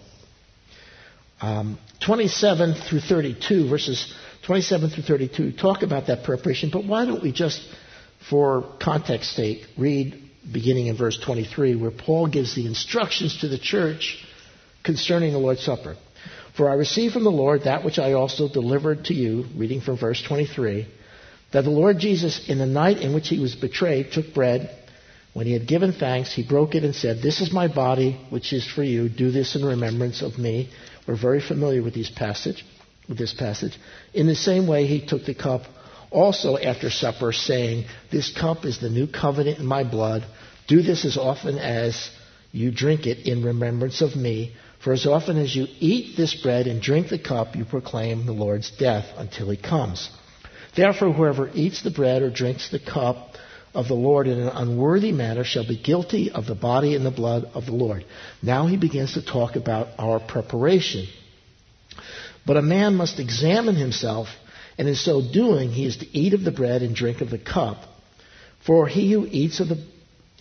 Um, 1.42 1.78
27 2.00 2.74
through 2.74 3.02
32, 3.02 3.70
verses 3.70 4.14
27 4.46 4.92
through 4.92 5.04
32 5.04 5.52
talk 5.54 5.82
about 5.82 6.08
that 6.08 6.24
preparation, 6.24 6.70
but 6.72 6.86
why 6.86 7.06
don't 7.06 7.24
we 7.24 7.32
just, 7.32 7.62
for 8.30 8.64
context 8.80 9.36
sake, 9.36 9.66
read 9.78 10.22
beginning 10.52 10.88
in 10.88 10.96
verse 10.96 11.20
23, 11.20 11.76
where 11.76 11.92
Paul 11.92 12.28
gives 12.28 12.56
the 12.56 12.68
instructions 12.68 13.42
to 13.42 13.48
the 13.48 13.58
church 13.58 14.24
concerning 14.84 15.34
the 15.34 15.40
Lord's 15.40 15.64
Supper. 15.64 15.96
For 16.56 16.70
I 16.70 16.76
received 16.76 17.14
from 17.14 17.24
the 17.24 17.32
Lord 17.32 17.64
that 17.64 17.84
which 17.84 17.98
I 17.98 18.14
also 18.14 18.48
delivered 18.48 19.06
to 19.06 19.16
you, 19.16 19.46
reading 19.56 19.82
from 19.82 19.98
verse 19.98 20.22
23, 20.22 20.88
that 21.52 21.64
the 21.64 21.72
Lord 21.72 21.98
Jesus, 21.98 22.48
in 22.48 22.60
the 22.60 22.68
night 22.68 22.98
in 22.98 23.16
which 23.16 23.30
he 23.30 23.40
was 23.40 23.56
betrayed, 23.56 24.12
took 24.12 24.34
bread. 24.34 24.70
When 25.34 25.48
he 25.48 25.54
had 25.54 25.68
given 25.68 25.92
thanks, 25.92 26.34
he 26.34 26.48
broke 26.48 26.76
it 26.76 26.84
and 26.84 26.96
said, 26.96 27.22
This 27.22 27.42
is 27.42 27.52
my 27.52 27.68
body, 27.68 28.20
which 28.30 28.54
is 28.54 28.66
for 28.66 28.84
you. 28.84 29.10
Do 29.10 29.32
this 29.32 29.56
in 29.56 29.66
remembrance 29.66 30.22
of 30.22 30.38
me. 30.38 30.70
We're 31.08 31.18
very 31.18 31.42
familiar 31.42 31.82
with 31.82 31.96
this 31.96 32.10
passage 32.10 32.64
with 33.08 33.18
this 33.18 33.34
passage. 33.34 33.78
In 34.14 34.28
the 34.28 34.36
same 34.36 34.68
way, 34.68 34.86
he 34.86 35.06
took 35.06 35.26
the 35.26 35.36
cup 35.36 35.64
also 36.12 36.58
after 36.58 36.90
supper, 36.90 37.32
saying, 37.32 37.86
This 38.12 38.32
cup 38.32 38.66
is 38.66 38.80
the 38.80 38.90
new 38.90 39.08
covenant 39.08 39.60
in 39.60 39.66
my 39.66 39.84
blood. 39.84 40.26
Do 40.68 40.82
this 40.82 41.06
as 41.06 41.18
often 41.18 41.58
as 41.58 42.10
you 42.52 42.72
drink 42.72 43.06
it 43.06 43.28
in 43.28 43.44
remembrance 43.44 44.02
of 44.02 44.16
me. 44.16 44.54
For 44.84 44.94
as 44.94 45.06
often 45.06 45.38
as 45.38 45.56
you 45.56 45.68
eat 45.80 46.16
this 46.16 46.36
bread 46.36 46.68
and 46.68 46.82
drink 46.82 47.10
the 47.10 47.20
cup, 47.20 47.56
you 47.56 47.66
proclaim 47.66 48.26
the 48.26 48.34
Lord's 48.34 48.72
death 48.72 49.06
until 49.18 49.50
he 49.50 49.58
comes. 49.58 50.10
Therefore, 50.76 51.12
whoever 51.12 51.50
eats 51.54 51.82
the 51.82 51.92
bread 51.92 52.22
or 52.22 52.30
drinks 52.30 52.70
the 52.70 52.80
cup 52.80 53.36
of 53.74 53.88
the 53.88 53.94
Lord 53.94 54.28
in 54.28 54.40
an 54.40 54.48
unworthy 54.48 55.12
manner 55.12 55.44
shall 55.44 55.68
be 55.68 55.78
guilty 55.78 56.32
of 56.32 56.46
the 56.46 56.56
body 56.56 56.96
and 56.96 57.06
the 57.06 57.12
blood 57.12 57.50
of 57.54 57.66
the 57.66 57.74
Lord. 57.74 58.06
Now 58.42 58.68
he 58.68 58.78
begins 58.78 59.14
to 59.14 59.26
talk 59.26 59.56
about 59.56 59.88
our 59.98 60.20
preparation. 60.20 61.08
But 62.46 62.58
a 62.58 62.62
man 62.62 62.96
must 62.96 63.20
examine 63.20 63.76
himself, 63.76 64.28
and 64.78 64.88
in 64.88 64.96
so 64.96 65.22
doing, 65.22 65.72
he 65.72 65.86
is 65.86 65.98
to 65.98 66.18
eat 66.18 66.34
of 66.34 66.44
the 66.44 66.52
bread 66.52 66.82
and 66.82 66.96
drink 66.96 67.22
of 67.22 67.30
the 67.30 67.40
cup. 67.40 67.84
For 68.66 68.88
he 68.88 69.12
who 69.12 69.28
eats 69.30 69.60
of 69.60 69.70
the 69.70 69.84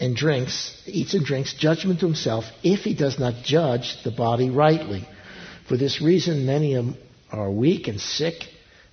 and 0.00 0.16
drinks, 0.16 0.82
eats 0.86 1.14
and 1.14 1.24
drinks 1.24 1.54
judgment 1.54 2.00
to 2.00 2.06
himself 2.06 2.44
if 2.64 2.80
he 2.80 2.94
does 2.94 3.18
not 3.18 3.44
judge 3.44 4.02
the 4.02 4.10
body 4.10 4.50
rightly. 4.50 5.08
For 5.68 5.76
this 5.76 6.02
reason, 6.02 6.46
many 6.46 6.76
are 7.30 7.50
weak 7.50 7.86
and 7.86 8.00
sick, 8.00 8.34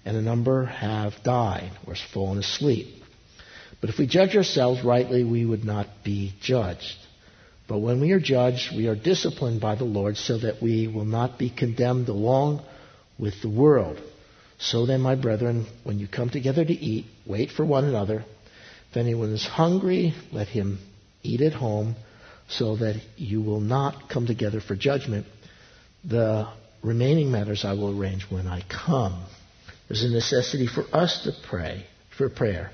and 0.05 0.15
a 0.15 0.21
number 0.21 0.65
have 0.65 1.13
died 1.23 1.71
or 1.87 1.95
fallen 2.13 2.37
asleep. 2.37 3.03
But 3.81 3.89
if 3.89 3.97
we 3.97 4.05
judge 4.05 4.35
ourselves 4.35 4.83
rightly, 4.83 5.23
we 5.23 5.43
would 5.43 5.65
not 5.65 5.87
be 6.03 6.33
judged. 6.39 6.97
But 7.67 7.79
when 7.79 7.99
we 7.99 8.11
are 8.11 8.19
judged, 8.19 8.75
we 8.75 8.87
are 8.87 8.95
disciplined 8.95 9.59
by 9.59 9.75
the 9.75 9.85
Lord 9.85 10.17
so 10.17 10.37
that 10.37 10.61
we 10.61 10.87
will 10.87 11.05
not 11.05 11.39
be 11.39 11.49
condemned 11.49 12.09
along 12.09 12.63
with 13.21 13.41
the 13.41 13.49
world. 13.49 14.01
So 14.57 14.85
then, 14.85 14.99
my 15.01 15.15
brethren, 15.15 15.67
when 15.83 15.99
you 15.99 16.07
come 16.07 16.29
together 16.29 16.65
to 16.65 16.73
eat, 16.73 17.05
wait 17.25 17.51
for 17.51 17.65
one 17.65 17.85
another. 17.85 18.25
If 18.89 18.97
anyone 18.97 19.31
is 19.31 19.45
hungry, 19.45 20.13
let 20.33 20.47
him 20.47 20.79
eat 21.23 21.41
at 21.41 21.53
home, 21.53 21.95
so 22.49 22.75
that 22.75 23.01
you 23.15 23.41
will 23.41 23.61
not 23.61 24.09
come 24.09 24.27
together 24.27 24.59
for 24.59 24.75
judgment. 24.75 25.25
The 26.03 26.49
remaining 26.83 27.31
matters 27.31 27.63
I 27.63 27.73
will 27.73 27.97
arrange 27.97 28.25
when 28.29 28.47
I 28.47 28.63
come. 28.67 29.23
There's 29.87 30.03
a 30.03 30.09
necessity 30.09 30.67
for 30.67 30.83
us 30.91 31.23
to 31.23 31.31
pray, 31.47 31.85
for 32.17 32.29
prayer. 32.29 32.71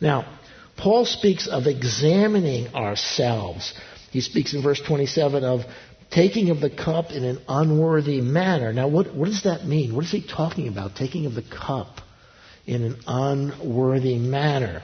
Now, 0.00 0.38
Paul 0.76 1.04
speaks 1.04 1.46
of 1.46 1.66
examining 1.66 2.74
ourselves. 2.74 3.72
He 4.10 4.20
speaks 4.20 4.54
in 4.54 4.62
verse 4.62 4.80
27 4.80 5.44
of 5.44 5.60
taking 6.10 6.50
of 6.50 6.60
the 6.60 6.70
cup 6.70 7.10
in 7.10 7.24
an 7.24 7.40
unworthy 7.48 8.20
manner. 8.20 8.72
Now, 8.72 8.88
what, 8.88 9.14
what 9.14 9.26
does 9.26 9.44
that 9.44 9.64
mean? 9.64 9.94
What 9.94 10.04
is 10.04 10.10
he 10.10 10.26
talking 10.26 10.68
about, 10.68 10.96
taking 10.96 11.26
of 11.26 11.34
the 11.34 11.42
cup 11.42 11.98
in 12.66 12.82
an 12.82 12.96
unworthy 13.06 14.18
manner? 14.18 14.82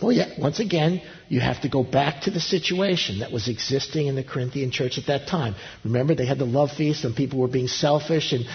Well, 0.00 0.12
yeah, 0.12 0.30
once 0.38 0.58
again, 0.58 1.02
you 1.28 1.40
have 1.40 1.62
to 1.62 1.68
go 1.68 1.82
back 1.82 2.22
to 2.22 2.30
the 2.30 2.40
situation 2.40 3.18
that 3.18 3.30
was 3.30 3.46
existing 3.48 4.06
in 4.06 4.16
the 4.16 4.24
Corinthian 4.24 4.70
church 4.70 4.96
at 4.96 5.06
that 5.08 5.28
time. 5.28 5.54
Remember, 5.84 6.14
they 6.14 6.24
had 6.24 6.38
the 6.38 6.46
love 6.46 6.70
feast, 6.72 7.04
and 7.04 7.14
people 7.14 7.38
were 7.38 7.48
being 7.48 7.68
selfish, 7.68 8.32
and 8.32 8.46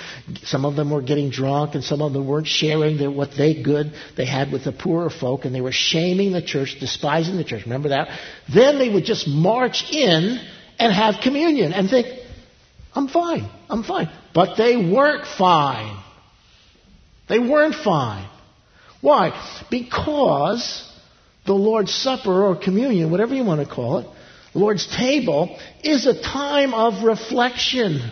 some 0.44 0.66
of 0.66 0.76
them 0.76 0.90
were 0.90 1.04
getting 1.04 1.30
drunk, 1.30 1.76
and 1.76 1.84
some 1.84 2.02
of 2.02 2.14
them 2.14 2.28
weren't 2.28 2.48
sharing 2.48 2.98
their, 2.98 3.12
what 3.12 3.32
they 3.38 3.62
good 3.62 3.94
they 4.16 4.26
had 4.26 4.52
with 4.52 4.64
the 4.64 4.72
poorer 4.72 5.12
folk, 5.12 5.46
and 5.46 5.54
they 5.54 5.62
were 5.62 5.72
shaming 5.72 6.32
the 6.32 6.42
church, 6.42 6.78
despising 6.80 7.38
the 7.38 7.44
church. 7.44 7.64
Remember 7.66 7.90
that? 7.90 8.08
Then 8.52 8.80
they 8.80 8.90
would 8.90 9.06
just 9.06 9.28
march 9.28 9.92
in 9.92 10.40
and 10.80 10.94
have 10.94 11.16
communion 11.22 11.74
and 11.74 11.90
think, 11.90 12.08
I'm 12.94 13.08
fine, 13.08 13.50
I'm 13.70 13.84
fine. 13.84 14.10
But 14.34 14.58
they 14.58 14.78
weren't 14.78 15.26
fine. 15.38 16.02
They 17.30 17.40
weren't 17.40 17.76
fine. 17.76 18.28
Why? 19.02 19.32
Because 19.70 20.90
the 21.46 21.54
Lord's 21.54 21.94
Supper 21.94 22.46
or 22.46 22.56
communion, 22.56 23.12
whatever 23.12 23.36
you 23.36 23.44
want 23.44 23.68
to 23.68 23.74
call 23.74 24.00
it, 24.00 24.08
Lord's 24.54 24.88
table, 24.96 25.60
is 25.84 26.08
a 26.08 26.20
time 26.20 26.74
of 26.74 27.04
reflection. 27.04 28.12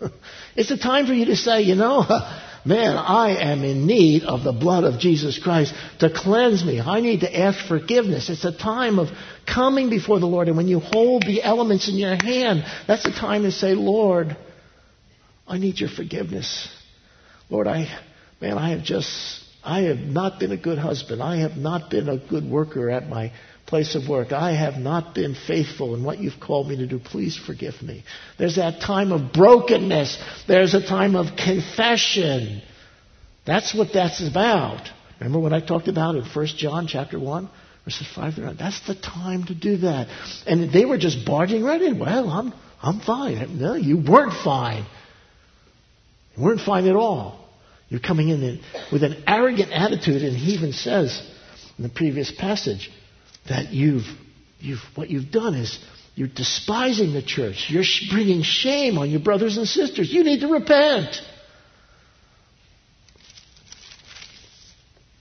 it's 0.56 0.70
a 0.70 0.78
time 0.78 1.06
for 1.06 1.12
you 1.12 1.26
to 1.26 1.36
say, 1.36 1.62
you 1.62 1.74
know, 1.74 2.04
man, 2.64 2.96
I 2.96 3.36
am 3.36 3.64
in 3.64 3.86
need 3.86 4.24
of 4.24 4.42
the 4.42 4.52
blood 4.52 4.84
of 4.84 5.00
Jesus 5.00 5.38
Christ 5.38 5.74
to 6.00 6.10
cleanse 6.10 6.64
me. 6.64 6.80
I 6.80 7.00
need 7.00 7.20
to 7.20 7.38
ask 7.38 7.66
forgiveness. 7.66 8.30
It's 8.30 8.44
a 8.44 8.56
time 8.56 8.98
of 8.98 9.08
coming 9.46 9.90
before 9.90 10.20
the 10.20 10.26
Lord. 10.26 10.48
And 10.48 10.56
when 10.56 10.68
you 10.68 10.80
hold 10.80 11.22
the 11.22 11.42
elements 11.42 11.88
in 11.88 11.96
your 11.96 12.14
hand, 12.14 12.64
that's 12.86 13.04
the 13.04 13.12
time 13.12 13.42
to 13.42 13.52
say, 13.52 13.74
Lord, 13.74 14.36
I 15.46 15.58
need 15.58 15.80
your 15.80 15.90
forgiveness. 15.90 16.68
Lord, 17.48 17.66
I, 17.66 17.88
man, 18.40 18.56
I 18.56 18.70
have 18.70 18.84
just, 18.84 19.42
I 19.64 19.82
have 19.82 19.98
not 19.98 20.38
been 20.38 20.52
a 20.52 20.56
good 20.56 20.78
husband. 20.78 21.22
I 21.22 21.38
have 21.38 21.56
not 21.56 21.90
been 21.90 22.08
a 22.08 22.16
good 22.16 22.48
worker 22.48 22.90
at 22.90 23.08
my 23.08 23.32
place 23.70 23.94
of 23.94 24.08
work. 24.08 24.32
I 24.32 24.52
have 24.52 24.74
not 24.74 25.14
been 25.14 25.34
faithful 25.34 25.94
in 25.94 26.04
what 26.04 26.18
you've 26.18 26.40
called 26.40 26.68
me 26.68 26.76
to 26.76 26.86
do. 26.86 26.98
Please 26.98 27.38
forgive 27.38 27.80
me. 27.80 28.04
There's 28.36 28.56
that 28.56 28.82
time 28.82 29.12
of 29.12 29.32
brokenness. 29.32 30.22
There's 30.46 30.74
a 30.74 30.86
time 30.86 31.14
of 31.14 31.36
confession. 31.36 32.60
That's 33.46 33.74
what 33.74 33.94
that's 33.94 34.20
about. 34.28 34.86
Remember 35.20 35.38
what 35.38 35.52
I 35.52 35.60
talked 35.60 35.88
about 35.88 36.16
in 36.16 36.24
1 36.24 36.46
John 36.58 36.88
chapter 36.88 37.18
1? 37.18 37.48
Verses 37.84 38.06
5 38.14 38.34
through 38.34 38.44
9. 38.44 38.56
That's 38.58 38.86
the 38.86 38.94
time 38.94 39.44
to 39.44 39.54
do 39.54 39.78
that. 39.78 40.08
And 40.46 40.72
they 40.72 40.84
were 40.84 40.98
just 40.98 41.24
barging 41.24 41.62
right 41.62 41.80
in. 41.80 41.98
Well, 41.98 42.28
I'm, 42.28 42.52
I'm 42.82 43.00
fine. 43.00 43.58
No, 43.58 43.74
you 43.74 43.96
weren't 43.96 44.34
fine. 44.44 44.84
You 46.36 46.42
weren't 46.42 46.60
fine 46.60 46.86
at 46.86 46.96
all. 46.96 47.48
You're 47.88 48.00
coming 48.00 48.28
in 48.28 48.60
with 48.92 49.02
an 49.04 49.24
arrogant 49.26 49.72
attitude, 49.72 50.22
and 50.22 50.36
he 50.36 50.54
even 50.54 50.72
says 50.72 51.20
in 51.78 51.84
the 51.84 51.88
previous 51.88 52.30
passage 52.30 52.90
that 53.48 53.72
you've, 53.72 54.06
you've, 54.58 54.80
what 54.94 55.10
you've 55.10 55.30
done 55.30 55.54
is 55.54 55.78
you're 56.14 56.28
despising 56.28 57.12
the 57.12 57.22
church. 57.22 57.66
You're 57.68 57.84
bringing 58.10 58.42
shame 58.42 58.98
on 58.98 59.10
your 59.10 59.20
brothers 59.20 59.56
and 59.56 59.66
sisters. 59.66 60.12
You 60.12 60.24
need 60.24 60.40
to 60.40 60.48
repent. 60.48 61.20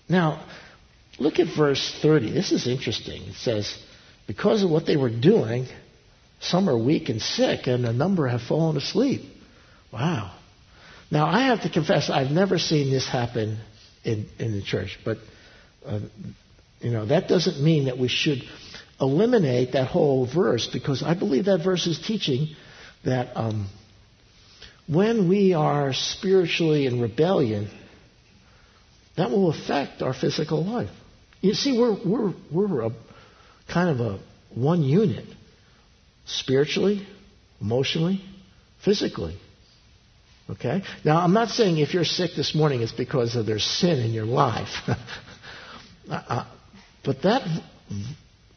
Now, 0.10 0.44
look 1.20 1.40
at 1.40 1.56
verse 1.56 1.98
30. 2.02 2.32
This 2.32 2.52
is 2.52 2.68
interesting. 2.68 3.22
It 3.24 3.36
says, 3.36 3.78
Because 4.28 4.64
of 4.64 4.72
what 4.72 4.86
they 4.88 4.98
were 4.98 5.10
doing, 5.12 5.68
some 6.42 6.68
are 6.68 6.78
weak 6.78 7.10
and 7.10 7.22
sick, 7.22 7.68
and 7.68 7.86
a 7.86 7.94
number 7.94 8.28
have 8.28 8.42
fallen 8.42 8.76
asleep. 8.76 9.22
Wow. 9.94 10.36
Now, 11.12 11.26
I 11.26 11.48
have 11.48 11.62
to 11.62 11.70
confess, 11.70 12.10
I've 12.10 12.32
never 12.32 12.58
seen 12.58 12.92
this 12.92 13.08
happen 13.08 13.60
in, 14.04 14.28
in 14.38 14.52
the 14.54 14.62
church, 14.62 15.00
but, 15.04 15.18
uh, 15.86 16.00
you 16.82 16.92
know, 16.92 17.06
that 17.06 17.28
doesn't 17.28 17.62
mean 17.62 17.86
that 17.86 17.98
we 17.98 18.08
should 18.08 18.44
eliminate 19.02 19.74
that 19.74 19.88
whole 19.88 20.26
verse 20.26 20.68
because 20.72 21.04
I 21.04 21.13
believe 21.13 21.46
that 21.46 21.63
verse 21.63 21.88
is 21.88 22.00
teaching 22.00 22.56
that 23.06 23.36
um, 23.36 23.70
when 24.88 25.30
we 25.30 25.54
are 25.54 25.94
spiritually 25.94 26.86
in 26.86 27.02
rebellion, 27.02 27.70
that 29.18 29.30
will 29.30 29.50
affect 29.50 30.02
our 30.02 30.13
physical 30.13 30.65
life. 30.65 30.89
You 31.42 31.54
see, 31.54 31.78
we're, 31.78 31.98
we're, 32.06 32.34
we're 32.52 32.82
a 32.88 32.92
kind 33.72 33.89
of 33.89 34.00
a 34.00 34.20
one 34.56 34.82
unit 34.82 35.26
spiritually, 36.26 37.08
emotionally, 37.62 38.24
physically. 38.84 39.38
Okay? 40.50 40.82
Now, 41.06 41.22
I'm 41.22 41.34
not 41.34 41.50
saying 41.50 41.78
if 41.78 41.94
you're 41.94 42.04
sick 42.04 42.32
this 42.36 42.56
morning 42.56 42.82
it's 42.82 42.92
because 42.92 43.36
of 43.36 43.46
there's 43.46 43.63
sin 43.63 44.00
in 44.00 44.12
your 44.12 44.26
life. 44.26 44.70
but 47.04 47.22
that, 47.24 47.42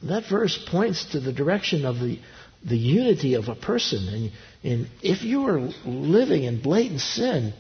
that 0.03 0.25
verse 0.29 0.59
points 0.71 1.13
to 1.13 1.21
the 1.21 1.33
direction 1.33 1.85
of 1.85 1.97
the, 1.97 2.19
the 2.65 2.77
unity 2.77 3.35
of 3.35 3.49
a 3.49 3.55
person. 3.55 4.09
And, 4.09 4.33
and 4.65 4.91
if 5.03 5.23
you 5.23 5.47
are 5.47 5.71
living 5.85 6.45
in 6.45 6.61
blatant 6.63 7.01
sin, 7.01 7.53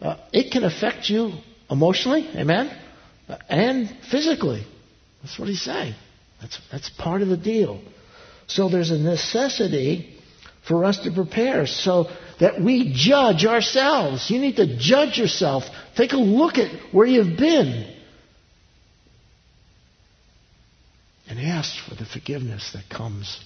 uh, 0.00 0.16
it 0.32 0.52
can 0.52 0.64
affect 0.64 1.10
you 1.10 1.32
emotionally, 1.70 2.28
amen, 2.34 2.70
and 3.48 3.90
physically. 4.10 4.64
That's 5.22 5.38
what 5.38 5.48
he's 5.48 5.62
saying. 5.62 5.94
That's, 6.40 6.58
that's 6.70 6.88
part 6.90 7.22
of 7.22 7.28
the 7.28 7.36
deal. 7.36 7.80
So 8.46 8.68
there's 8.68 8.90
a 8.90 8.98
necessity 8.98 10.16
for 10.66 10.84
us 10.84 11.00
to 11.00 11.10
prepare 11.10 11.66
so 11.66 12.06
that 12.40 12.60
we 12.60 12.92
judge 12.94 13.44
ourselves. 13.44 14.30
You 14.30 14.38
need 14.38 14.56
to 14.56 14.78
judge 14.78 15.18
yourself. 15.18 15.64
Take 15.96 16.12
a 16.12 16.18
look 16.18 16.58
at 16.58 16.70
where 16.94 17.06
you've 17.06 17.36
been. 17.36 17.94
And 21.38 21.46
ask 21.46 21.72
for 21.88 21.94
the 21.94 22.04
forgiveness 22.04 22.72
that 22.72 22.88
comes 22.92 23.38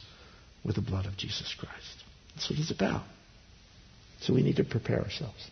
with 0.64 0.76
the 0.76 0.80
blood 0.80 1.04
of 1.04 1.14
Jesus 1.18 1.54
Christ. 1.58 2.04
That's 2.34 2.48
what 2.48 2.58
it's 2.58 2.70
about. 2.70 3.02
So 4.22 4.32
we 4.32 4.42
need 4.42 4.56
to 4.56 4.64
prepare 4.64 5.02
ourselves. 5.02 5.50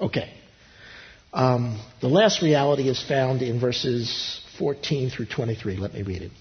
Okay. 0.00 0.32
Um, 1.32 1.80
the 2.00 2.08
last 2.08 2.42
reality 2.42 2.88
is 2.88 3.00
found 3.06 3.42
in 3.42 3.60
verses 3.60 4.40
14 4.58 5.10
through 5.10 5.26
23. 5.26 5.76
Let 5.76 5.94
me 5.94 6.02
read 6.02 6.22
it. 6.22 6.32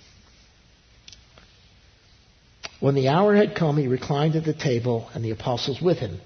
When 2.79 2.95
the 2.95 3.09
hour 3.09 3.35
had 3.35 3.55
come, 3.55 3.77
he 3.77 3.87
reclined 3.87 4.35
at 4.35 4.43
the 4.43 4.55
table, 4.55 5.07
and 5.13 5.23
the 5.23 5.31
apostles 5.31 5.79
with 5.79 5.97
him. 5.97 6.19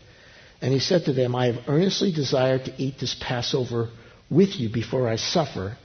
And 0.61 0.71
he 0.71 0.79
said 0.79 1.03
to 1.05 1.13
them, 1.13 1.35
I 1.35 1.47
have 1.47 1.67
earnestly 1.67 2.13
desired 2.13 2.63
to 2.65 2.81
eat 2.81 2.95
this 2.97 3.13
Passover 3.19 3.89
with 4.29 4.55
you 4.55 4.69
before 4.69 5.09
I 5.09 5.17
suffer. 5.17 5.77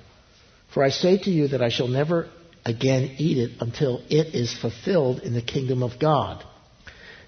For 0.77 0.85
I 0.85 0.91
say 0.91 1.17
to 1.17 1.31
you 1.31 1.49
that 1.49 1.62
I 1.62 1.71
shall 1.71 1.89
never 1.89 2.29
again 2.62 3.15
eat 3.17 3.39
it 3.39 3.53
until 3.61 4.03
it 4.11 4.35
is 4.35 4.53
fulfilled 4.53 5.21
in 5.21 5.33
the 5.33 5.41
kingdom 5.41 5.83
of 5.83 5.99
God. 5.99 6.45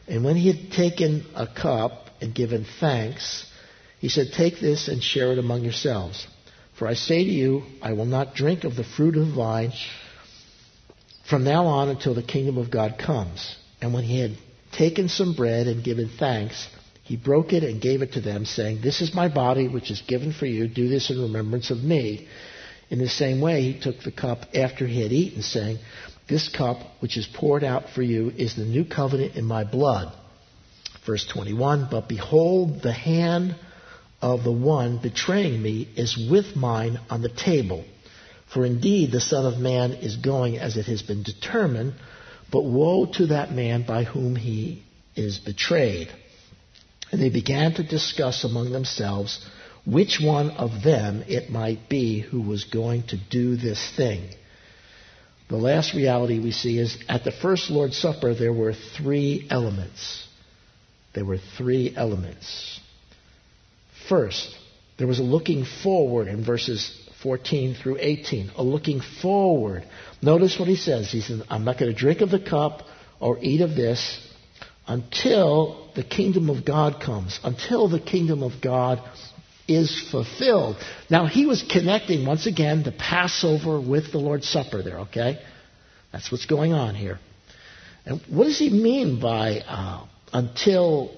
And 0.06 0.22
when 0.22 0.36
he 0.36 0.48
had 0.48 0.70
taken 0.72 1.24
a 1.34 1.46
cup 1.46 2.10
and 2.20 2.34
given 2.34 2.66
thanks, 2.78 3.46
he 4.00 4.10
said, 4.10 4.32
Take 4.34 4.60
this 4.60 4.88
and 4.88 5.02
share 5.02 5.32
it 5.32 5.38
among 5.38 5.62
yourselves. 5.62 6.26
For 6.78 6.86
I 6.86 6.92
say 6.92 7.24
to 7.24 7.30
you, 7.30 7.62
I 7.80 7.94
will 7.94 8.04
not 8.04 8.34
drink 8.34 8.64
of 8.64 8.76
the 8.76 8.84
fruit 8.84 9.16
of 9.16 9.28
the 9.28 9.32
vine 9.32 9.72
from 11.26 11.42
now 11.42 11.68
on 11.68 11.88
until 11.88 12.12
the 12.12 12.22
kingdom 12.22 12.58
of 12.58 12.70
God 12.70 12.98
comes. 12.98 13.56
And 13.80 13.94
when 13.94 14.04
he 14.04 14.20
had 14.20 14.36
taken 14.72 15.08
some 15.08 15.34
bread 15.34 15.68
and 15.68 15.82
given 15.82 16.10
thanks, 16.18 16.68
he 17.02 17.16
broke 17.16 17.54
it 17.54 17.64
and 17.64 17.80
gave 17.80 18.02
it 18.02 18.12
to 18.12 18.20
them, 18.20 18.44
saying, 18.44 18.82
This 18.82 19.00
is 19.00 19.14
my 19.14 19.28
body, 19.28 19.68
which 19.68 19.90
is 19.90 20.02
given 20.02 20.34
for 20.34 20.44
you. 20.44 20.68
Do 20.68 20.90
this 20.90 21.08
in 21.08 21.22
remembrance 21.22 21.70
of 21.70 21.82
me. 21.82 22.28
In 22.90 22.98
the 22.98 23.08
same 23.08 23.40
way, 23.40 23.62
he 23.62 23.78
took 23.78 24.02
the 24.02 24.10
cup 24.10 24.46
after 24.54 24.86
he 24.86 25.02
had 25.02 25.12
eaten, 25.12 25.42
saying, 25.42 25.78
This 26.28 26.48
cup, 26.48 26.78
which 27.00 27.16
is 27.16 27.26
poured 27.26 27.64
out 27.64 27.90
for 27.90 28.02
you, 28.02 28.32
is 28.36 28.54
the 28.54 28.64
new 28.64 28.84
covenant 28.84 29.36
in 29.36 29.44
my 29.44 29.64
blood. 29.64 30.12
Verse 31.04 31.26
21 31.26 31.88
But 31.90 32.08
behold, 32.08 32.82
the 32.82 32.92
hand 32.92 33.56
of 34.20 34.42
the 34.42 34.52
one 34.52 34.98
betraying 34.98 35.62
me 35.62 35.88
is 35.96 36.16
with 36.30 36.56
mine 36.56 36.98
on 37.10 37.22
the 37.22 37.28
table. 37.28 37.84
For 38.52 38.64
indeed 38.64 39.12
the 39.12 39.20
Son 39.20 39.44
of 39.44 39.58
Man 39.58 39.92
is 39.92 40.16
going 40.16 40.58
as 40.58 40.76
it 40.76 40.86
has 40.86 41.02
been 41.02 41.22
determined, 41.22 41.94
but 42.50 42.64
woe 42.64 43.04
to 43.04 43.26
that 43.26 43.52
man 43.52 43.82
by 43.86 44.04
whom 44.04 44.34
he 44.34 44.82
is 45.14 45.38
betrayed. 45.38 46.08
And 47.12 47.20
they 47.20 47.28
began 47.28 47.74
to 47.74 47.82
discuss 47.82 48.44
among 48.44 48.72
themselves 48.72 49.44
which 49.90 50.20
one 50.22 50.50
of 50.50 50.82
them 50.82 51.24
it 51.28 51.50
might 51.50 51.88
be 51.88 52.20
who 52.20 52.42
was 52.42 52.64
going 52.64 53.02
to 53.04 53.16
do 53.30 53.56
this 53.56 53.92
thing. 53.96 54.28
The 55.48 55.56
last 55.56 55.94
reality 55.94 56.38
we 56.38 56.52
see 56.52 56.78
is 56.78 56.98
at 57.08 57.24
the 57.24 57.32
first 57.32 57.70
Lord's 57.70 57.96
Supper 57.96 58.34
there 58.34 58.52
were 58.52 58.74
three 58.74 59.46
elements. 59.48 60.26
There 61.14 61.24
were 61.24 61.38
three 61.56 61.94
elements. 61.96 62.80
First, 64.08 64.54
there 64.98 65.06
was 65.06 65.20
a 65.20 65.22
looking 65.22 65.64
forward 65.64 66.28
in 66.28 66.44
verses 66.44 66.94
14 67.22 67.74
through 67.74 67.96
18, 67.98 68.52
a 68.56 68.62
looking 68.62 69.00
forward. 69.22 69.84
Notice 70.20 70.58
what 70.58 70.68
he 70.68 70.76
says. 70.76 71.10
He 71.10 71.22
says, 71.22 71.42
I'm 71.48 71.64
not 71.64 71.78
going 71.78 71.92
to 71.92 71.98
drink 71.98 72.20
of 72.20 72.30
the 72.30 72.38
cup 72.38 72.82
or 73.20 73.38
eat 73.40 73.62
of 73.62 73.70
this 73.70 74.20
until 74.86 75.90
the 75.94 76.04
kingdom 76.04 76.50
of 76.50 76.64
God 76.64 77.00
comes, 77.02 77.40
until 77.42 77.88
the 77.88 78.00
kingdom 78.00 78.42
of 78.42 78.52
God 78.62 79.02
is 79.68 80.08
fulfilled. 80.10 80.76
Now, 81.10 81.26
he 81.26 81.46
was 81.46 81.62
connecting, 81.62 82.26
once 82.26 82.46
again, 82.46 82.82
the 82.82 82.92
Passover 82.92 83.80
with 83.80 84.10
the 84.10 84.18
Lord's 84.18 84.48
Supper 84.48 84.82
there, 84.82 85.00
okay? 85.00 85.40
That's 86.10 86.32
what's 86.32 86.46
going 86.46 86.72
on 86.72 86.94
here. 86.94 87.18
And 88.06 88.20
what 88.28 88.44
does 88.44 88.58
he 88.58 88.70
mean 88.70 89.20
by 89.20 89.58
uh, 89.60 90.06
until 90.32 91.14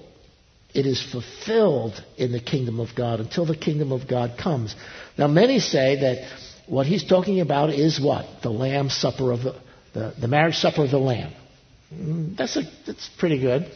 it 0.73 0.85
is 0.85 1.01
fulfilled 1.11 2.01
in 2.17 2.31
the 2.31 2.39
kingdom 2.39 2.79
of 2.79 2.89
God 2.95 3.19
until 3.19 3.45
the 3.45 3.55
kingdom 3.55 3.91
of 3.91 4.07
God 4.07 4.37
comes. 4.41 4.75
Now, 5.17 5.27
many 5.27 5.59
say 5.59 5.99
that 5.99 6.31
what 6.67 6.85
he's 6.85 7.03
talking 7.03 7.41
about 7.41 7.71
is 7.71 7.99
what? 7.99 8.25
The 8.41 8.49
Lamb 8.49 8.89
Supper 8.89 9.31
of 9.31 9.41
the, 9.41 9.55
the, 9.93 10.13
the 10.21 10.27
marriage 10.27 10.55
supper 10.55 10.85
of 10.85 10.91
the 10.91 10.97
Lamb. 10.97 11.33
Mm, 11.93 12.37
that's, 12.37 12.55
a, 12.55 12.61
that's 12.87 13.09
pretty 13.19 13.39
good. 13.39 13.69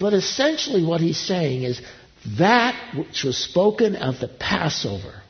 But 0.00 0.14
essentially, 0.14 0.84
what 0.84 1.00
he's 1.00 1.18
saying 1.18 1.64
is 1.64 1.82
that 2.38 2.96
which 2.96 3.22
was 3.24 3.36
spoken 3.36 3.96
of 3.96 4.20
the 4.20 4.28
Passover, 4.28 5.22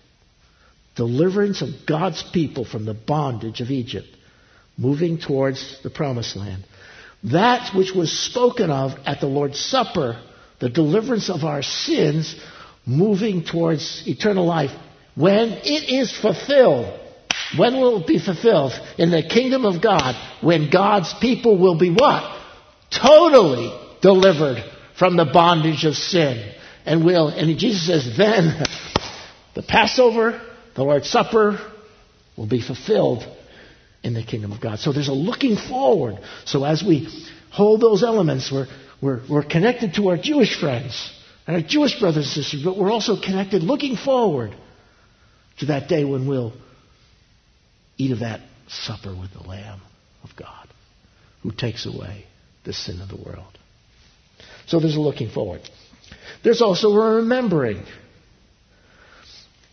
deliverance 0.97 1.63
of 1.63 1.69
God's 1.87 2.23
people 2.33 2.65
from 2.65 2.85
the 2.85 2.95
bondage 2.95 3.61
of 3.61 3.71
Egypt, 3.71 4.09
moving 4.77 5.19
towards 5.19 5.81
the 5.83 5.91
promised 5.91 6.37
land. 6.37 6.65
That 7.25 7.75
which 7.75 7.93
was 7.93 8.13
spoken 8.13 8.71
of 8.71 8.93
at 9.05 9.21
the 9.21 9.27
Lord's 9.27 9.61
Supper 9.61 10.21
the 10.61 10.69
deliverance 10.69 11.31
of 11.31 11.45
our 11.45 11.63
sins, 11.63 12.35
moving 12.85 13.45
towards 13.45 14.03
eternal 14.07 14.45
life. 14.45 14.71
When 15.15 15.51
it 15.51 15.89
is 15.89 16.17
fulfilled, 16.17 16.99
when 17.57 17.75
will 17.77 18.01
it 18.01 18.07
be 18.07 18.19
fulfilled? 18.19 18.73
In 18.99 19.11
the 19.11 19.23
kingdom 19.23 19.65
of 19.65 19.83
God, 19.83 20.15
when 20.43 20.71
God's 20.71 21.15
people 21.21 21.59
will 21.59 21.79
be 21.79 21.91
what? 21.91 22.41
Totally 22.91 23.73
delivered 24.01 24.65
from 24.99 25.17
the 25.17 25.27
bondage 25.27 25.85
of 25.85 25.95
sin. 25.95 26.53
And 26.89 27.05
will, 27.05 27.29
and 27.29 27.59
Jesus 27.59 27.87
says, 27.87 28.17
then 28.17 28.65
the 29.55 29.63
Passover, 29.63 30.41
the 30.75 30.83
Lord's 30.83 31.11
Supper 31.11 31.61
will 32.35 32.47
be 32.47 32.63
fulfilled 32.63 33.27
in 34.03 34.15
the 34.15 34.23
kingdom 34.23 34.53
of 34.53 34.61
God. 34.63 34.79
So 34.79 34.95
there's 34.95 35.09
a 35.09 35.13
looking 35.13 35.57
forward. 35.57 36.19
So 36.47 36.65
as 36.65 36.83
we 36.83 37.09
hold 37.51 37.83
those 37.83 38.03
elements, 38.03 38.51
we're, 38.51 38.69
we're, 39.03 39.21
we're 39.29 39.43
connected 39.43 39.97
to 39.97 40.09
our 40.09 40.17
Jewish 40.17 40.59
friends 40.59 41.13
and 41.47 41.57
our 41.57 41.63
Jewish 41.63 42.01
brothers 42.01 42.25
and 42.25 42.45
sisters, 42.45 42.63
but 42.63 42.79
we're 42.79 42.91
also 42.91 43.21
connected 43.21 43.63
looking 43.63 43.97
forward 43.97 44.57
to 45.59 45.67
that 45.67 45.91
day 45.91 46.07
when 46.07 46.27
we'll 46.27 46.55
eat 47.99 48.13
of 48.13 48.21
that 48.21 48.41
supper 48.69 49.15
with 49.15 49.35
the 49.35 49.47
Lamb 49.47 49.83
of 50.25 50.31
God 50.37 50.69
who 51.43 51.53
takes 51.53 51.85
away 51.85 52.25
the 52.65 52.73
sin 52.73 53.03
of 53.03 53.11
the 53.11 53.17
world. 53.17 53.59
So 54.69 54.81
there's 54.81 54.97
a 54.97 55.01
looking 55.01 55.29
forward. 55.29 55.69
There's 56.43 56.63
also 56.63 56.91
a 56.91 57.15
remembering. 57.17 57.85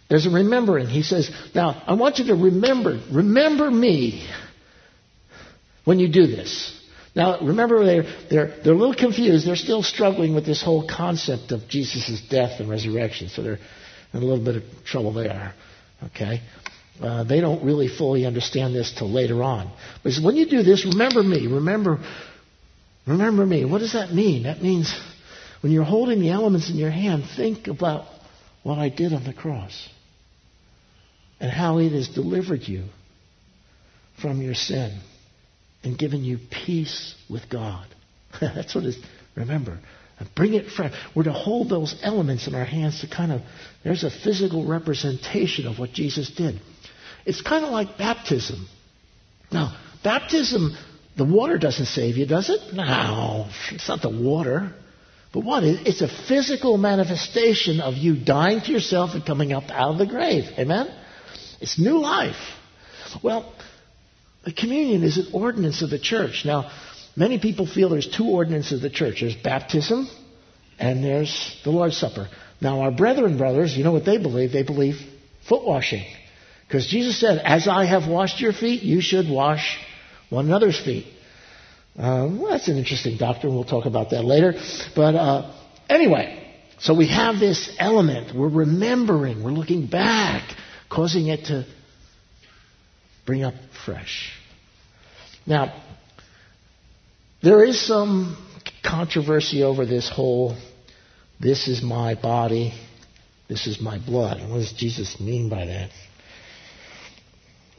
There's 0.09 0.25
a 0.25 0.29
remembering. 0.29 0.87
He 0.87 1.03
says, 1.03 1.31
Now, 1.53 1.81
I 1.87 1.93
want 1.93 2.19
you 2.19 2.25
to 2.25 2.35
remember, 2.35 3.01
remember 3.11 3.69
me 3.69 4.27
when 5.83 5.99
you 5.99 6.07
do 6.07 6.27
this. 6.27 6.71
Now, 7.15 7.39
remember, 7.39 7.85
they're, 7.85 8.03
they're, 8.29 8.59
they're 8.63 8.73
a 8.73 8.77
little 8.77 8.93
confused. 8.93 9.47
They're 9.47 9.55
still 9.55 9.83
struggling 9.83 10.35
with 10.35 10.45
this 10.45 10.61
whole 10.61 10.85
concept 10.87 11.51
of 11.51 11.67
Jesus' 11.69 12.21
death 12.29 12.59
and 12.59 12.69
resurrection. 12.69 13.29
So 13.29 13.41
they're 13.41 13.59
in 14.13 14.21
a 14.21 14.25
little 14.25 14.43
bit 14.43 14.57
of 14.57 14.63
trouble 14.85 15.13
there. 15.13 15.53
Okay? 16.03 16.41
Uh, 16.99 17.23
they 17.23 17.39
don't 17.39 17.63
really 17.63 17.87
fully 17.87 18.25
understand 18.25 18.75
this 18.75 18.93
till 18.97 19.09
later 19.09 19.41
on. 19.43 19.71
But 20.03 20.13
when 20.21 20.35
you 20.35 20.45
do 20.45 20.61
this, 20.61 20.85
remember 20.85 21.23
me. 21.23 21.47
Remember, 21.47 21.99
remember 23.07 23.45
me. 23.45 23.65
What 23.65 23.79
does 23.79 23.93
that 23.93 24.13
mean? 24.13 24.43
That 24.43 24.61
means 24.61 24.93
when 25.61 25.71
you're 25.71 25.83
holding 25.83 26.19
the 26.19 26.31
elements 26.31 26.69
in 26.69 26.75
your 26.75 26.91
hand, 26.91 27.23
think 27.35 27.67
about 27.67 28.05
what 28.63 28.77
I 28.77 28.89
did 28.89 29.13
on 29.13 29.23
the 29.23 29.33
cross 29.33 29.89
and 31.39 31.51
how 31.51 31.79
it 31.79 31.91
has 31.91 32.07
delivered 32.07 32.63
you 32.63 32.85
from 34.21 34.41
your 34.41 34.55
sin 34.55 34.99
and 35.83 35.97
given 35.97 36.23
you 36.23 36.39
peace 36.65 37.15
with 37.29 37.49
God. 37.49 37.85
That's 38.41 38.73
what 38.73 38.85
is. 38.85 38.97
Remember, 39.35 39.79
bring 40.35 40.53
it 40.53 40.71
fresh. 40.71 40.93
We're 41.13 41.23
to 41.23 41.33
hold 41.33 41.69
those 41.69 41.95
elements 42.01 42.47
in 42.47 42.55
our 42.55 42.65
hands 42.65 43.01
to 43.01 43.07
kind 43.07 43.31
of, 43.31 43.41
there's 43.83 44.03
a 44.03 44.09
physical 44.09 44.65
representation 44.65 45.67
of 45.67 45.77
what 45.77 45.91
Jesus 45.91 46.31
did. 46.31 46.61
It's 47.25 47.41
kind 47.41 47.65
of 47.65 47.71
like 47.71 47.97
baptism. 47.97 48.67
Now, 49.51 49.77
baptism, 50.03 50.75
the 51.17 51.25
water 51.25 51.57
doesn't 51.57 51.87
save 51.87 52.17
you, 52.17 52.25
does 52.25 52.49
it? 52.49 52.73
No, 52.73 53.47
it's 53.71 53.87
not 53.87 54.01
the 54.01 54.09
water. 54.09 54.73
But 55.35 55.43
what? 55.43 55.65
It's 55.65 55.99
a 55.99 56.07
physical 56.07 56.77
manifestation 56.77 57.81
of 57.81 57.95
you 57.95 58.15
dying 58.15 58.61
to 58.61 58.71
yourself 58.71 59.15
and 59.15 59.25
coming 59.25 59.51
up 59.51 59.65
out 59.69 59.91
of 59.91 59.97
the 59.97 60.05
grave. 60.05 60.45
Amen? 60.57 60.87
It's 61.59 61.77
new 61.77 61.99
life. 61.99 62.37
Well, 63.21 63.53
the 64.45 64.53
communion 64.53 65.03
is 65.03 65.17
an 65.17 65.27
ordinance 65.33 65.81
of 65.81 65.89
the 65.89 65.99
church. 65.99 66.43
Now, 66.45 66.71
many 67.17 67.37
people 67.37 67.67
feel 67.67 67.89
there's 67.89 68.07
two 68.07 68.29
ordinances 68.29 68.75
of 68.75 68.81
the 68.81 68.89
church. 68.89 69.17
There's 69.19 69.35
baptism 69.35 70.09
and 70.79 71.03
there's 71.03 71.59
the 71.65 71.69
Lord's 71.69 71.97
Supper. 71.97 72.29
Now, 72.61 72.79
our 72.83 72.91
brethren 72.91 73.37
brothers, 73.37 73.75
you 73.75 73.83
know 73.83 73.91
what 73.91 74.05
they 74.05 74.17
believe? 74.17 74.53
They 74.53 74.63
believe 74.63 75.01
foot 75.49 75.65
washing. 75.65 76.05
Because 76.65 76.87
Jesus 76.87 77.19
said, 77.19 77.41
as 77.43 77.67
I 77.67 77.83
have 77.83 78.09
washed 78.09 78.39
your 78.39 78.53
feet, 78.53 78.83
you 78.83 79.01
should 79.01 79.29
wash 79.29 79.77
one 80.29 80.45
another's 80.45 80.79
feet. 80.79 81.07
Uh, 81.97 82.27
well, 82.31 82.51
that's 82.51 82.67
an 82.67 82.77
interesting 82.77 83.17
doctrine. 83.17 83.55
We'll 83.55 83.63
talk 83.63 83.85
about 83.85 84.09
that 84.09 84.23
later. 84.23 84.53
But 84.95 85.15
uh, 85.15 85.53
anyway, 85.89 86.53
so 86.79 86.93
we 86.93 87.07
have 87.07 87.39
this 87.39 87.73
element. 87.79 88.35
We're 88.35 88.49
remembering. 88.49 89.43
We're 89.43 89.51
looking 89.51 89.87
back, 89.87 90.55
causing 90.89 91.27
it 91.27 91.45
to 91.45 91.65
bring 93.25 93.43
up 93.43 93.53
fresh. 93.85 94.33
Now, 95.45 95.81
there 97.41 97.63
is 97.63 97.79
some 97.79 98.37
controversy 98.83 99.63
over 99.63 99.85
this 99.85 100.09
whole 100.09 100.55
this 101.39 101.67
is 101.67 101.83
my 101.83 102.15
body, 102.15 102.73
this 103.49 103.67
is 103.67 103.81
my 103.81 103.99
blood. 103.99 104.39
What 104.49 104.57
does 104.57 104.73
Jesus 104.73 105.19
mean 105.19 105.49
by 105.49 105.65
that? 105.65 105.91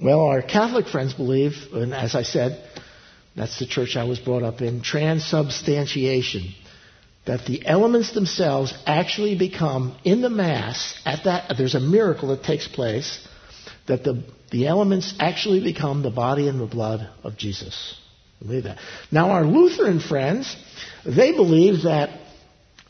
Well, 0.02 0.20
our 0.20 0.42
Catholic 0.42 0.88
friends 0.88 1.14
believe, 1.14 1.55
and 1.72 1.94
as 1.94 2.14
I 2.14 2.22
said, 2.22 2.62
that's 3.37 3.59
the 3.59 3.66
church 3.66 3.96
I 3.96 4.05
was 4.05 4.18
brought 4.18 4.42
up 4.42 4.61
in, 4.61 4.83
transubstantiation. 4.83 6.55
That 7.27 7.44
the 7.44 7.66
elements 7.66 8.12
themselves 8.14 8.72
actually 8.87 9.37
become, 9.37 9.96
in 10.05 10.20
the 10.20 10.31
Mass, 10.31 10.99
at 11.05 11.25
that, 11.25 11.53
there's 11.59 11.75
a 11.75 11.81
miracle 11.81 12.29
that 12.29 12.44
takes 12.44 12.68
place, 12.68 13.27
that 13.88 14.05
the 14.05 14.25
the 14.51 14.66
elements 14.66 15.14
actually 15.18 15.61
become 15.61 16.03
the 16.03 16.11
body 16.11 16.49
and 16.49 16.61
the 16.61 16.66
blood 16.66 17.09
of 17.25 17.37
Jesus. 17.37 17.96
Believe 18.40 18.64
that. 18.64 18.79
Now, 19.11 19.31
our 19.31 19.44
Lutheran 19.44 19.99
friends, 19.99 20.55
they 21.05 21.33
believe 21.33 21.83
that 21.83 22.20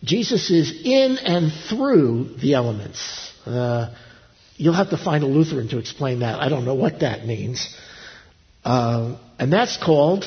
Jesus 0.03 0.51
is 0.51 0.83
in 0.85 1.19
and 1.19 1.53
through 1.69 2.37
the 2.41 2.55
elements. 2.55 3.33
Uh, 3.47 3.95
you'll 4.57 4.75
have 4.75 4.91
to 4.91 4.99
find 4.99 5.25
a 5.25 5.27
Lutheran 5.27 5.69
to 5.69 5.79
explain 5.79 6.21
that. 6.21 6.41
I 6.41 6.49
don't 6.49 6.65
know 6.65 6.75
what 6.75 7.01
that 7.01 7.25
means. 7.25 7.75
Uh, 8.65 9.19
and 9.39 9.53
that's 9.53 9.77
called 9.77 10.25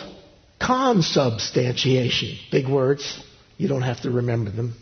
consubstantiation. 0.62 2.38
Big 2.52 2.68
words. 2.68 3.24
You 3.58 3.68
don't 3.68 3.82
have 3.82 4.02
to 4.02 4.12
remember 4.12 4.52
them. 4.52 4.76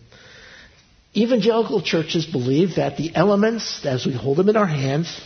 Evangelical 1.15 1.81
churches 1.81 2.25
believe 2.25 2.75
that 2.75 2.97
the 2.97 3.15
elements, 3.15 3.85
as 3.85 4.05
we 4.05 4.13
hold 4.13 4.37
them 4.37 4.49
in 4.49 4.55
our 4.55 4.67
hands, 4.67 5.19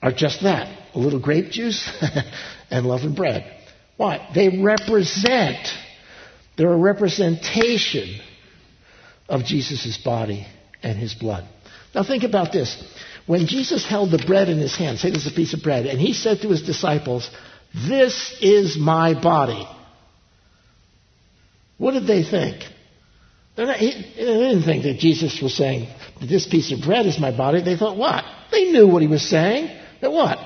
are 0.00 0.12
just 0.12 0.42
that 0.42 0.78
a 0.94 0.98
little 0.98 1.20
grape 1.20 1.50
juice 1.50 1.88
and 2.70 2.86
leavened 2.86 3.16
bread. 3.16 3.54
Why? 3.96 4.28
They 4.34 4.60
represent, 4.62 5.68
they're 6.56 6.72
a 6.72 6.76
representation 6.76 8.20
of 9.28 9.44
Jesus' 9.44 9.98
body 10.04 10.46
and 10.82 10.96
his 10.96 11.14
blood. 11.14 11.48
Now 11.94 12.04
think 12.04 12.22
about 12.22 12.52
this. 12.52 12.82
When 13.28 13.46
Jesus 13.46 13.84
held 13.84 14.10
the 14.10 14.24
bread 14.26 14.48
in 14.48 14.56
his 14.56 14.74
hand, 14.74 14.98
say 14.98 15.10
this 15.10 15.26
is 15.26 15.32
a 15.32 15.36
piece 15.36 15.52
of 15.52 15.62
bread, 15.62 15.84
and 15.84 16.00
he 16.00 16.14
said 16.14 16.40
to 16.40 16.48
his 16.48 16.62
disciples, 16.62 17.28
This 17.74 18.34
is 18.40 18.78
my 18.78 19.12
body. 19.20 19.68
What 21.76 21.92
did 21.92 22.06
they 22.06 22.22
think? 22.22 22.64
Not, 23.58 23.78
they 23.78 23.90
didn't 24.16 24.62
think 24.62 24.84
that 24.84 24.98
Jesus 24.98 25.42
was 25.42 25.54
saying, 25.54 25.90
This 26.26 26.48
piece 26.48 26.72
of 26.72 26.80
bread 26.80 27.04
is 27.04 27.20
my 27.20 27.36
body. 27.36 27.60
They 27.60 27.76
thought, 27.76 27.98
What? 27.98 28.24
They 28.50 28.72
knew 28.72 28.88
what 28.88 29.02
he 29.02 29.08
was 29.08 29.28
saying. 29.28 29.78
That 30.00 30.10
what? 30.10 30.38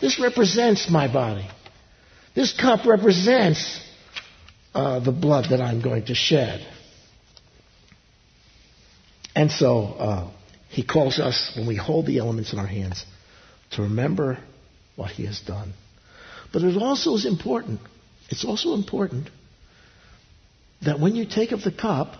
This 0.00 0.18
represents 0.18 0.88
my 0.88 1.12
body. 1.12 1.46
This 2.34 2.58
cup 2.58 2.86
represents 2.86 3.82
uh, 4.72 5.00
the 5.00 5.12
blood 5.12 5.50
that 5.50 5.60
I'm 5.60 5.82
going 5.82 6.06
to 6.06 6.14
shed. 6.14 6.66
And 9.36 9.50
so 9.50 9.82
uh, 9.82 10.30
he 10.68 10.84
calls 10.84 11.18
us, 11.18 11.52
when 11.56 11.66
we 11.66 11.76
hold 11.76 12.06
the 12.06 12.18
elements 12.18 12.52
in 12.52 12.58
our 12.58 12.66
hands, 12.66 13.04
to 13.72 13.82
remember 13.82 14.38
what 14.96 15.10
he 15.10 15.24
has 15.26 15.40
done. 15.40 15.72
But 16.52 16.62
it 16.62 16.76
also 16.76 17.14
is 17.14 17.26
important, 17.26 17.80
it's 18.28 18.44
also 18.44 18.74
important 18.74 19.28
that 20.82 21.00
when 21.00 21.14
you 21.14 21.26
take 21.26 21.52
of 21.52 21.62
the 21.62 21.72
cup 21.72 22.14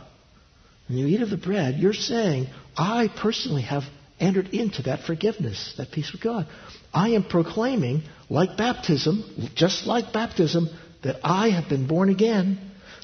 and 0.89 0.99
you 0.99 1.07
eat 1.07 1.23
of 1.23 1.31
the 1.31 1.37
bread, 1.37 1.77
you're 1.77 1.93
saying, 1.93 2.47
I 2.77 3.09
personally 3.09 3.63
have 3.63 3.85
entered 4.19 4.49
into 4.49 4.83
that 4.83 5.01
forgiveness, 5.01 5.75
that 5.77 5.93
peace 5.93 6.13
with 6.13 6.23
God. 6.23 6.47
I 6.93 7.11
am 7.11 7.25
proclaiming, 7.25 8.03
like 8.29 8.57
baptism, 8.57 9.51
just 9.55 9.87
like 9.87 10.13
baptism, 10.13 10.69
that 11.05 11.21
I 11.23 11.51
have 11.51 11.69
been 11.69 11.87
born 11.87 12.09
again, 12.09 12.59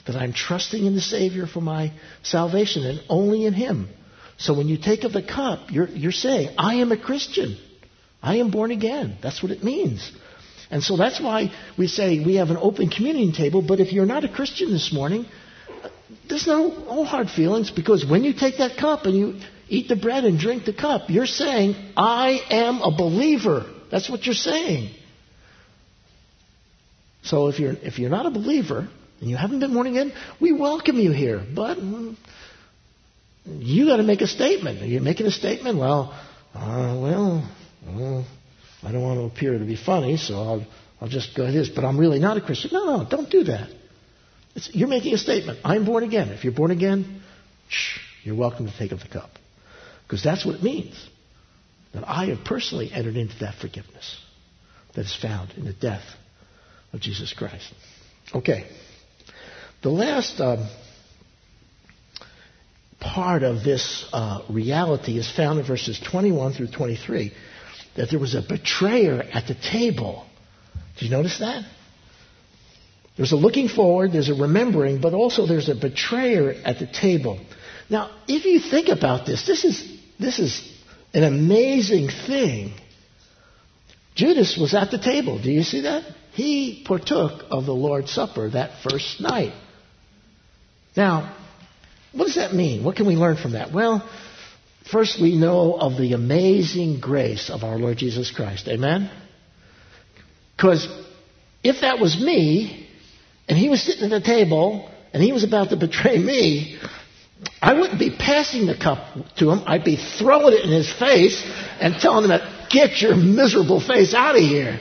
that 0.07 0.17
I'm 0.17 0.33
trusting 0.33 0.85
in 0.85 0.95
the 0.95 1.01
Savior 1.01 1.47
for 1.47 1.61
my 1.61 1.93
salvation 2.23 2.85
and 2.85 3.01
only 3.09 3.45
in 3.45 3.53
Him. 3.53 3.89
So 4.37 4.55
when 4.55 4.69
you 4.69 4.79
take 4.79 5.05
of 5.05 5.13
the 5.13 5.23
cup, 5.23 5.71
you're, 5.71 5.89
you're 5.89 6.13
saying, 6.13 6.55
I 6.59 6.77
am 6.77 6.93
a 6.93 6.97
Christian. 6.97 7.57
I 8.23 8.37
am 8.37 8.51
born 8.51 8.71
again. 8.71 9.17
That's 9.23 9.43
what 9.43 9.53
it 9.53 9.63
means. 9.63 10.11
And 10.71 10.83
so 10.83 10.97
that's 10.97 11.21
why 11.21 11.53
we 11.79 11.87
say 11.87 12.25
we 12.25 12.37
have 12.37 12.51
an 12.51 12.57
open 12.57 12.89
communion 12.89 13.33
table, 13.33 13.63
but 13.63 13.81
if 13.81 13.93
you're 13.93 14.07
not 14.07 14.25
a 14.25 14.29
Christian 14.29 14.73
this 14.73 14.93
morning, 14.93 15.27
there's 16.29 16.47
no, 16.47 16.69
no 16.69 17.05
hard 17.05 17.29
feelings 17.31 17.71
because 17.71 18.05
when 18.05 18.25
you 18.25 18.33
take 18.33 18.59
that 18.59 18.77
cup 18.79 19.05
and 19.05 19.15
you 19.15 19.41
eat 19.69 19.89
the 19.89 19.97
bread 19.97 20.25
and 20.25 20.39
drink 20.39 20.65
the 20.65 20.73
cup. 20.73 21.09
You're 21.09 21.27
saying, 21.27 21.75
I 21.97 22.41
am 22.51 22.81
a 22.81 22.97
believer. 22.97 23.67
That's 23.91 24.11
what 24.11 24.27
you're 24.27 24.35
saying. 24.35 24.95
So 27.23 27.49
if 27.49 27.59
you're, 27.59 27.73
if 27.73 27.99
you're 27.99 28.11
not 28.11 28.27
a 28.27 28.31
believer 28.31 28.89
and 29.21 29.31
you 29.31 29.37
haven't 29.37 29.61
been 29.61 29.73
born 29.73 29.87
again, 29.87 30.13
we 30.41 30.53
welcome 30.53 30.99
you 30.99 31.13
here. 31.13 31.43
But 31.55 31.79
mm, 31.79 32.17
you 33.47 33.87
got 33.87 33.97
to 33.97 34.03
make 34.03 34.21
a 34.21 34.27
statement. 34.27 34.83
Are 34.83 34.87
you 34.87 35.01
making 35.01 35.27
a 35.27 35.31
statement? 35.31 35.79
Well, 35.79 36.13
uh, 36.55 36.99
well, 36.99 38.27
I 38.83 38.93
don't 38.93 39.03
want 39.03 39.19
to 39.21 39.25
appear 39.25 39.59
to 39.59 39.65
be 39.65 39.77
funny, 39.77 40.17
so 40.17 40.35
I'll, 40.35 40.67
I'll 41.01 41.09
just 41.09 41.37
go 41.37 41.51
this. 41.51 41.69
But 41.69 41.85
I'm 41.85 41.99
really 41.99 42.19
not 42.19 42.37
a 42.37 42.41
Christian. 42.41 42.71
No, 42.73 42.85
no, 42.85 43.09
don't 43.09 43.31
do 43.31 43.45
that. 43.45 43.71
It's, 44.55 44.71
you're 44.73 44.89
making 44.89 45.15
a 45.15 45.19
statement. 45.19 45.59
I'm 45.65 45.85
born 45.85 46.05
again. 46.05 46.29
If 46.29 46.45
you're 46.45 46.55
born 46.55 46.71
again, 46.71 47.23
shh, 47.69 47.99
you're 48.23 48.37
welcome 48.37 48.67
to 48.67 48.79
take 48.79 48.93
up 48.93 49.01
the 49.01 49.09
cup. 49.09 49.31
Because 50.07 50.23
that's 50.23 50.45
what 50.45 50.57
it 50.57 50.63
means. 50.63 50.95
That 51.93 52.09
I 52.09 52.27
have 52.27 52.45
personally 52.45 52.91
entered 52.93 53.17
into 53.17 53.39
that 53.41 53.57
forgiveness 53.57 54.19
that 54.95 55.03
is 55.03 55.17
found 55.21 55.53
in 55.57 55.65
the 55.65 55.73
death 55.73 56.05
of 56.93 57.01
Jesus 57.01 57.33
Christ. 57.33 57.73
Okay. 58.35 58.67
The 59.83 59.91
last 59.91 60.41
um, 60.41 60.69
part 63.05 63.43
of 63.43 63.63
this 63.63 64.09
uh, 64.13 64.43
reality 64.49 65.19
is 65.19 65.31
found 65.31 65.61
in 65.61 65.67
verses 65.67 66.01
21 66.01 66.55
through 66.55 66.69
23 66.69 67.33
that 67.97 68.11
there 68.11 68.19
was 68.19 68.35
a 68.35 68.43
betrayer 68.43 69.23
at 69.23 69.47
the 69.47 69.55
table. 69.55 70.27
Did 70.99 71.07
you 71.07 71.11
notice 71.11 71.39
that? 71.39 71.65
There's 73.17 73.33
a 73.33 73.37
looking 73.37 73.69
forward, 73.69 74.13
there's 74.13 74.31
a 74.31 74.35
remembering, 74.35 75.01
but 75.01 75.15
also 75.15 75.47
there's 75.47 75.69
a 75.69 75.75
betrayer 75.75 76.53
at 76.65 76.81
the 76.81 76.87
table. 76.87 77.39
Now, 77.89 78.11
if 78.27 78.45
you 78.45 78.59
think 78.59 78.89
about 78.89 79.27
this, 79.27 79.47
this 79.47 79.65
is, 79.65 79.87
this 80.19 80.39
is 80.39 80.69
an 81.13 81.23
amazing 81.23 82.09
thing. 82.27 82.73
Judas 84.17 84.57
was 84.59 84.75
at 84.75 84.91
the 84.91 84.99
table. 84.99 85.41
Do 85.41 85.51
you 85.51 85.63
see 85.63 85.83
that? 85.83 86.05
He 86.33 86.83
partook 86.85 87.45
of 87.51 87.67
the 87.67 87.75
Lord's 87.75 88.11
Supper 88.13 88.51
that 88.51 88.83
first 88.83 89.21
night. 89.21 89.53
Now, 90.97 91.37
what 92.15 92.27
does 92.27 92.37
that 92.37 92.55
mean? 92.55 92.85
What 92.85 92.97
can 92.97 93.07
we 93.07 93.17
learn 93.17 93.37
from 93.37 93.53
that? 93.53 93.73
Well, 93.73 94.09
first 94.91 95.21
we 95.21 95.37
know 95.37 95.75
of 95.75 95.97
the 95.97 96.13
amazing 96.13 97.01
grace 97.01 97.51
of 97.51 97.65
our 97.65 97.79
Lord 97.79 97.99
Jesus 97.99 98.31
Christ. 98.31 98.69
Amen? 98.69 99.11
Because 100.57 100.87
if 101.63 101.81
that 101.81 101.99
was 101.99 102.21
me, 102.21 102.89
and 103.49 103.59
he 103.59 103.69
was 103.69 103.83
sitting 103.83 104.05
at 104.05 104.11
the 104.11 104.21
table, 104.21 104.91
and 105.13 105.23
he 105.23 105.33
was 105.33 105.45
about 105.45 105.71
to 105.71 105.77
betray 105.77 106.19
me, 106.19 106.79
I 107.61 107.75
wouldn't 107.75 107.99
be 107.99 108.15
passing 108.17 108.67
the 108.67 108.77
cup 108.77 109.15
to 109.37 109.51
him. 109.51 109.63
I'd 109.67 109.85
be 109.85 109.97
throwing 109.97 110.55
it 110.55 110.65
in 110.65 110.71
his 110.71 110.93
face 110.93 111.43
and 111.81 111.97
telling 111.97 112.31
him, 112.31 112.41
get 112.71 113.01
your 113.01 113.17
miserable 113.17 113.81
face 113.81 114.15
out 114.15 114.37
of 114.37 114.43
here. 114.43 114.81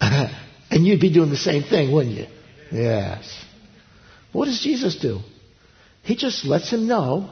and 0.00 0.86
you'd 0.86 1.00
be 1.00 1.12
doing 1.12 1.30
the 1.30 1.36
same 1.36 1.62
thing, 1.62 1.92
wouldn't 1.92 2.16
you? 2.16 2.26
Yes. 2.72 3.44
What 4.32 4.46
does 4.46 4.60
Jesus 4.60 4.96
do? 4.96 5.20
He 6.06 6.14
just 6.16 6.44
lets 6.44 6.70
him 6.70 6.86
know 6.86 7.30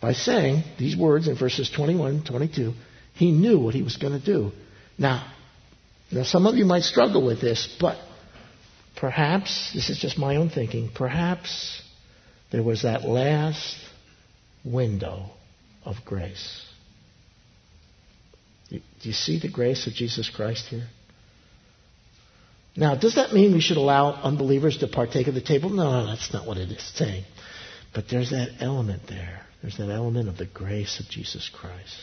by 0.00 0.12
saying 0.12 0.64
these 0.78 0.94
words 0.94 1.28
in 1.28 1.36
verses 1.36 1.70
21 1.70 2.10
and 2.10 2.26
22. 2.26 2.74
He 3.14 3.32
knew 3.32 3.58
what 3.58 3.74
he 3.74 3.82
was 3.82 3.96
going 3.96 4.18
to 4.18 4.24
do. 4.24 4.52
Now, 4.98 5.32
now, 6.10 6.24
some 6.24 6.46
of 6.46 6.56
you 6.56 6.66
might 6.66 6.82
struggle 6.82 7.24
with 7.24 7.40
this, 7.40 7.74
but 7.80 7.96
perhaps, 8.96 9.72
this 9.72 9.88
is 9.88 9.98
just 9.98 10.18
my 10.18 10.36
own 10.36 10.50
thinking, 10.50 10.90
perhaps 10.94 11.80
there 12.50 12.62
was 12.62 12.82
that 12.82 13.02
last 13.02 13.78
window 14.62 15.30
of 15.86 15.96
grace. 16.04 16.66
Do 18.68 18.78
you 19.00 19.14
see 19.14 19.38
the 19.38 19.48
grace 19.48 19.86
of 19.86 19.94
Jesus 19.94 20.28
Christ 20.28 20.66
here? 20.66 20.86
Now, 22.76 22.94
does 22.94 23.14
that 23.14 23.32
mean 23.32 23.54
we 23.54 23.60
should 23.60 23.78
allow 23.78 24.12
unbelievers 24.12 24.78
to 24.78 24.88
partake 24.88 25.28
of 25.28 25.34
the 25.34 25.40
table? 25.40 25.70
No, 25.70 26.02
no, 26.02 26.06
that's 26.06 26.32
not 26.32 26.46
what 26.46 26.58
it 26.58 26.70
is 26.70 26.82
saying. 26.94 27.24
But 27.94 28.08
there's 28.10 28.30
that 28.30 28.56
element 28.60 29.02
there. 29.08 29.42
There's 29.60 29.76
that 29.76 29.90
element 29.90 30.28
of 30.28 30.38
the 30.38 30.46
grace 30.46 30.98
of 30.98 31.08
Jesus 31.08 31.50
Christ. 31.52 31.96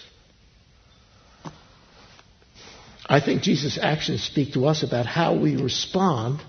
I 3.06 3.20
think 3.20 3.42
Jesus' 3.42 3.80
actions 3.82 4.24
speak 4.24 4.54
to 4.54 4.68
us 4.68 4.84
about 4.84 5.08
how 5.08 5.36
we 5.36 5.56
respond 5.56 6.42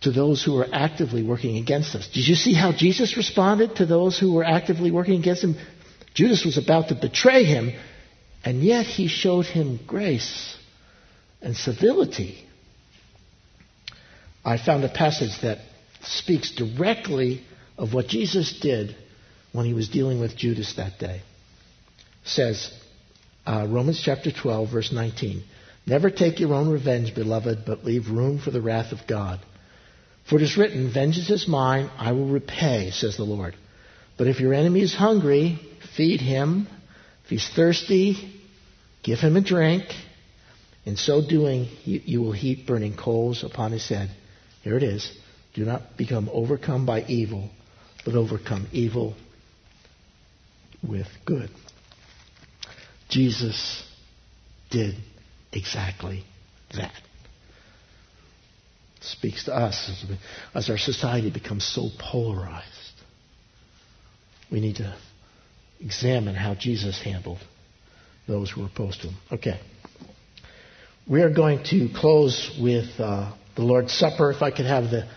to 0.00 0.10
those 0.10 0.42
who 0.42 0.58
are 0.58 0.66
actively 0.72 1.22
working 1.22 1.58
against 1.58 1.94
us. 1.94 2.08
Did 2.08 2.26
you 2.26 2.34
see 2.34 2.54
how 2.54 2.72
Jesus 2.72 3.16
responded 3.16 3.76
to 3.76 3.86
those 3.86 4.18
who 4.18 4.32
were 4.32 4.44
actively 4.44 4.90
working 4.90 5.20
against 5.20 5.44
him? 5.44 5.56
Judas 6.12 6.44
was 6.44 6.58
about 6.58 6.88
to 6.88 6.96
betray 6.96 7.44
him, 7.44 7.72
and 8.44 8.62
yet 8.62 8.84
he 8.84 9.06
showed 9.06 9.46
him 9.46 9.78
grace 9.86 10.56
and 11.40 11.56
civility. 11.56 12.44
I 14.44 14.58
found 14.58 14.84
a 14.84 14.88
passage 14.88 15.40
that 15.42 15.58
speaks 16.02 16.50
directly 16.50 17.42
of 17.76 17.94
what 17.94 18.08
Jesus 18.08 18.58
did 18.60 18.94
when 19.52 19.66
he 19.66 19.74
was 19.74 19.88
dealing 19.88 20.20
with 20.20 20.36
Judas 20.36 20.74
that 20.76 20.98
day. 20.98 21.22
Says, 22.24 22.72
uh, 23.46 23.66
Romans 23.68 24.00
chapter 24.02 24.30
12, 24.30 24.70
verse 24.70 24.92
19. 24.92 25.42
Never 25.86 26.10
take 26.10 26.38
your 26.38 26.54
own 26.54 26.68
revenge, 26.68 27.14
beloved, 27.14 27.64
but 27.66 27.84
leave 27.84 28.08
room 28.08 28.38
for 28.38 28.50
the 28.50 28.60
wrath 28.60 28.92
of 28.92 29.06
God. 29.08 29.40
For 30.28 30.36
it 30.36 30.42
is 30.42 30.56
written, 30.56 30.92
Vengeance 30.92 31.30
is 31.30 31.48
mine, 31.48 31.90
I 31.98 32.12
will 32.12 32.28
repay, 32.28 32.90
says 32.92 33.16
the 33.16 33.24
Lord. 33.24 33.56
But 34.16 34.28
if 34.28 34.38
your 34.38 34.54
enemy 34.54 34.82
is 34.82 34.94
hungry, 34.94 35.58
feed 35.96 36.20
him. 36.20 36.68
If 37.24 37.30
he's 37.30 37.48
thirsty, 37.48 38.32
give 39.02 39.18
him 39.18 39.36
a 39.36 39.40
drink. 39.40 39.84
In 40.84 40.96
so 40.96 41.26
doing, 41.26 41.68
you, 41.84 42.00
you 42.04 42.22
will 42.22 42.32
heap 42.32 42.66
burning 42.66 42.96
coals 42.96 43.42
upon 43.42 43.72
his 43.72 43.88
head. 43.88 44.10
Here 44.62 44.76
it 44.76 44.82
is. 44.82 45.10
Do 45.54 45.64
not 45.64 45.96
become 45.96 46.30
overcome 46.32 46.86
by 46.86 47.04
evil, 47.04 47.50
but 48.04 48.14
overcome 48.14 48.66
evil 48.72 49.14
with 50.86 51.06
good. 51.24 51.50
Jesus 53.08 53.84
did 54.70 54.96
exactly 55.52 56.24
that. 56.74 56.92
Speaks 59.00 59.44
to 59.44 59.54
us 59.54 60.04
as 60.54 60.70
our 60.70 60.78
society 60.78 61.30
becomes 61.30 61.64
so 61.64 61.88
polarized. 61.98 62.68
We 64.50 64.60
need 64.60 64.76
to 64.76 64.96
examine 65.80 66.34
how 66.34 66.54
Jesus 66.54 67.00
handled 67.02 67.38
those 68.26 68.50
who 68.50 68.62
were 68.62 68.68
opposed 68.68 69.02
to 69.02 69.08
him. 69.08 69.16
Okay. 69.32 69.60
We 71.08 71.22
are 71.22 71.30
going 71.30 71.64
to 71.64 71.88
close 71.94 72.56
with 72.60 72.88
uh, 72.98 73.32
the 73.56 73.62
Lord's 73.62 73.92
Supper. 73.92 74.30
If 74.30 74.40
I 74.40 74.50
could 74.52 74.66
have 74.66 74.84
the, 74.84 75.08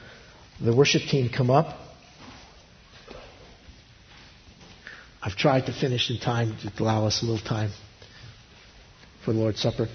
the 0.59 0.75
worship 0.75 1.03
team 1.03 1.29
come 1.29 1.51
up. 1.51 1.77
I've 5.25 5.35
tried 5.35 5.65
to 5.65 5.73
finish 5.73 6.11
in 6.11 6.19
time 6.19 6.55
to 6.61 6.83
allow 6.83 7.07
us 7.07 7.23
a 7.23 7.25
little 7.25 7.43
time 7.43 7.71
for 9.23 9.33
the 9.33 9.39
Lord's 9.39 9.59
Supper. 9.59 9.88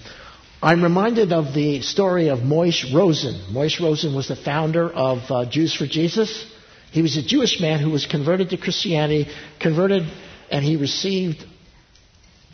I'm 0.61 0.83
reminded 0.83 1.31
of 1.31 1.53
the 1.53 1.81
story 1.83 2.27
of 2.27 2.39
Moishe 2.39 2.93
Rosen. 2.93 3.39
Moishe 3.53 3.79
Rosen 3.79 4.13
was 4.13 4.27
the 4.27 4.35
founder 4.35 4.91
of 4.91 5.19
uh, 5.31 5.49
Jews 5.49 5.73
for 5.73 5.87
Jesus. 5.87 6.45
He 6.91 7.01
was 7.01 7.15
a 7.15 7.23
Jewish 7.23 7.61
man 7.61 7.79
who 7.79 7.91
was 7.91 8.05
converted 8.05 8.49
to 8.49 8.57
Christianity, 8.57 9.31
converted, 9.61 10.03
and 10.51 10.65
he 10.65 10.75
received 10.75 11.45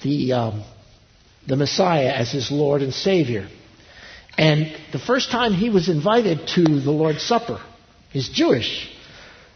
the, 0.04 0.34
um, 0.34 0.64
the 1.48 1.56
Messiah 1.56 2.14
as 2.14 2.32
his 2.32 2.52
Lord 2.52 2.84
and 2.84 2.94
Savior. 2.94 3.50
And 4.38 4.72
the 4.92 5.00
first 5.00 5.32
time 5.32 5.54
he 5.54 5.72
was 5.72 5.90
invited 5.90 6.48
to 6.50 6.64
the 6.64 6.92
Lord's 6.92 7.24
Supper, 7.24 7.60
he's 8.12 8.30
Jewish. 8.30 8.88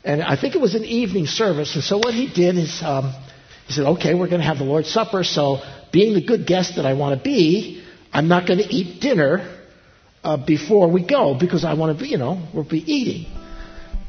And 0.04 0.22
I 0.24 0.36
think 0.36 0.56
it 0.56 0.62
was 0.62 0.76
an 0.76 0.84
evening 0.84 1.28
service. 1.28 1.76
And 1.76 1.84
so 1.84 1.98
what 1.98 2.14
he 2.14 2.28
did 2.28 2.58
is 2.58 2.82
um, 2.82 3.14
he 3.68 3.74
said, 3.74 3.86
okay, 3.86 4.16
we're 4.16 4.28
going 4.28 4.42
to 4.42 4.48
have 4.48 4.58
the 4.58 4.64
Lord's 4.64 4.92
Supper. 4.92 5.24
So 5.24 5.62
being 5.92 6.14
the 6.14 6.26
good 6.26 6.48
guest 6.48 6.78
that 6.78 6.86
I 6.86 6.94
want 6.94 7.18
to 7.18 7.24
be, 7.24 7.84
I'm 8.12 8.28
not 8.28 8.48
going 8.48 8.60
to 8.60 8.66
eat 8.66 9.02
dinner 9.02 9.60
uh, 10.24 10.38
before 10.38 10.90
we 10.92 11.06
go 11.06 11.38
because 11.40 11.64
I 11.64 11.74
want 11.74 11.98
to 11.98 12.04
be, 12.04 12.10
you 12.10 12.18
know, 12.18 12.48
we'll 12.54 12.68
be 12.68 12.80
eating. 12.80 13.32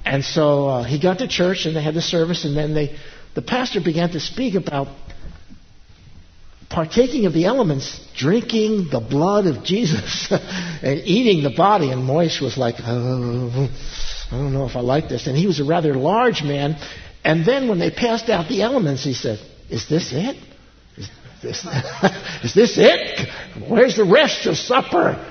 And 0.05 0.25
so 0.25 0.69
uh, 0.69 0.85
he 0.85 1.01
got 1.01 1.19
to 1.19 1.29
church 1.29 1.67
and 1.67 1.77
they 1.77 1.83
had 1.83 1.95
the 1.95 2.03
service, 2.03 2.45
and 2.45 2.57
then 2.57 2.75
they, 2.75 2.97
the 3.35 3.43
pastor 3.43 3.81
began 3.81 4.11
to 4.11 4.21
speak 4.21 4.55
about 4.55 4.89
partaking 6.69 7.27
of 7.27 7.33
the 7.33 7.45
elements, 7.45 8.01
drinking 8.17 8.89
the 8.91 8.99
blood 8.99 9.47
of 9.47 9.63
Jesus, 9.63 10.27
and 10.83 11.01
eating 11.05 11.45
the 11.45 11.55
body. 11.57 11.91
And 11.91 12.03
Moishe 12.03 12.41
was 12.41 12.57
like, 12.57 12.77
oh, 12.81 13.69
I 14.33 14.37
don't 14.39 14.55
know 14.55 14.67
if 14.67 14.77
I 14.77 14.81
like 14.81 15.11
this. 15.11 15.27
And 15.27 15.37
he 15.37 15.47
was 15.47 15.61
a 15.61 15.65
rather 15.65 15.93
large 15.93 16.43
man. 16.43 16.77
And 17.23 17.45
then 17.45 17.69
when 17.69 17.79
they 17.79 17.91
passed 17.91 18.31
out 18.31 18.49
the 18.49 18.63
elements, 18.63 19.05
he 19.05 19.13
said, 19.13 19.39
Is 19.69 19.89
this 19.89 20.11
it? 20.13 20.37
Is 20.97 21.11
this, 21.43 21.67
is 22.45 22.55
this 22.55 22.79
it? 22.79 23.29
Where's 23.69 23.97
the 23.97 24.05
rest 24.05 24.47
of 24.47 24.57
supper? 24.57 25.29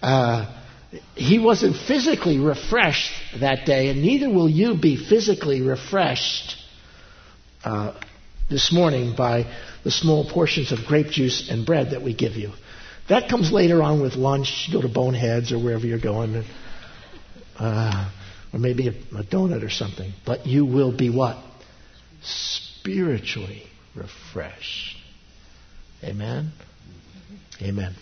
Uh, 0.00 0.54
he 1.16 1.40
wasn't 1.40 1.76
physically 1.76 2.38
refreshed 2.38 3.12
that 3.40 3.66
day, 3.66 3.88
and 3.88 4.00
neither 4.00 4.30
will 4.30 4.48
you 4.48 4.76
be 4.76 4.96
physically 4.96 5.60
refreshed 5.60 6.56
uh, 7.64 7.98
this 8.48 8.72
morning 8.72 9.16
by 9.16 9.52
the 9.82 9.90
small 9.90 10.24
portions 10.30 10.70
of 10.70 10.78
grape 10.86 11.08
juice 11.08 11.50
and 11.50 11.66
bread 11.66 11.90
that 11.90 12.02
we 12.02 12.14
give 12.14 12.34
you. 12.34 12.52
That 13.08 13.28
comes 13.28 13.50
later 13.50 13.82
on 13.82 14.00
with 14.00 14.14
lunch. 14.14 14.66
You 14.68 14.74
go 14.74 14.82
to 14.82 14.88
Boneheads 14.88 15.50
or 15.50 15.58
wherever 15.58 15.84
you're 15.84 15.98
going, 15.98 16.44
uh, 17.58 18.10
or 18.52 18.58
maybe 18.58 18.88
a, 18.88 18.90
a 18.90 19.22
donut 19.22 19.64
or 19.64 19.70
something. 19.70 20.12
But 20.24 20.46
you 20.46 20.64
will 20.64 20.96
be 20.96 21.10
what? 21.10 21.36
Spiritually 22.22 23.64
refreshed. 23.94 24.96
Amen? 26.02 26.52
Amen. 27.60 27.94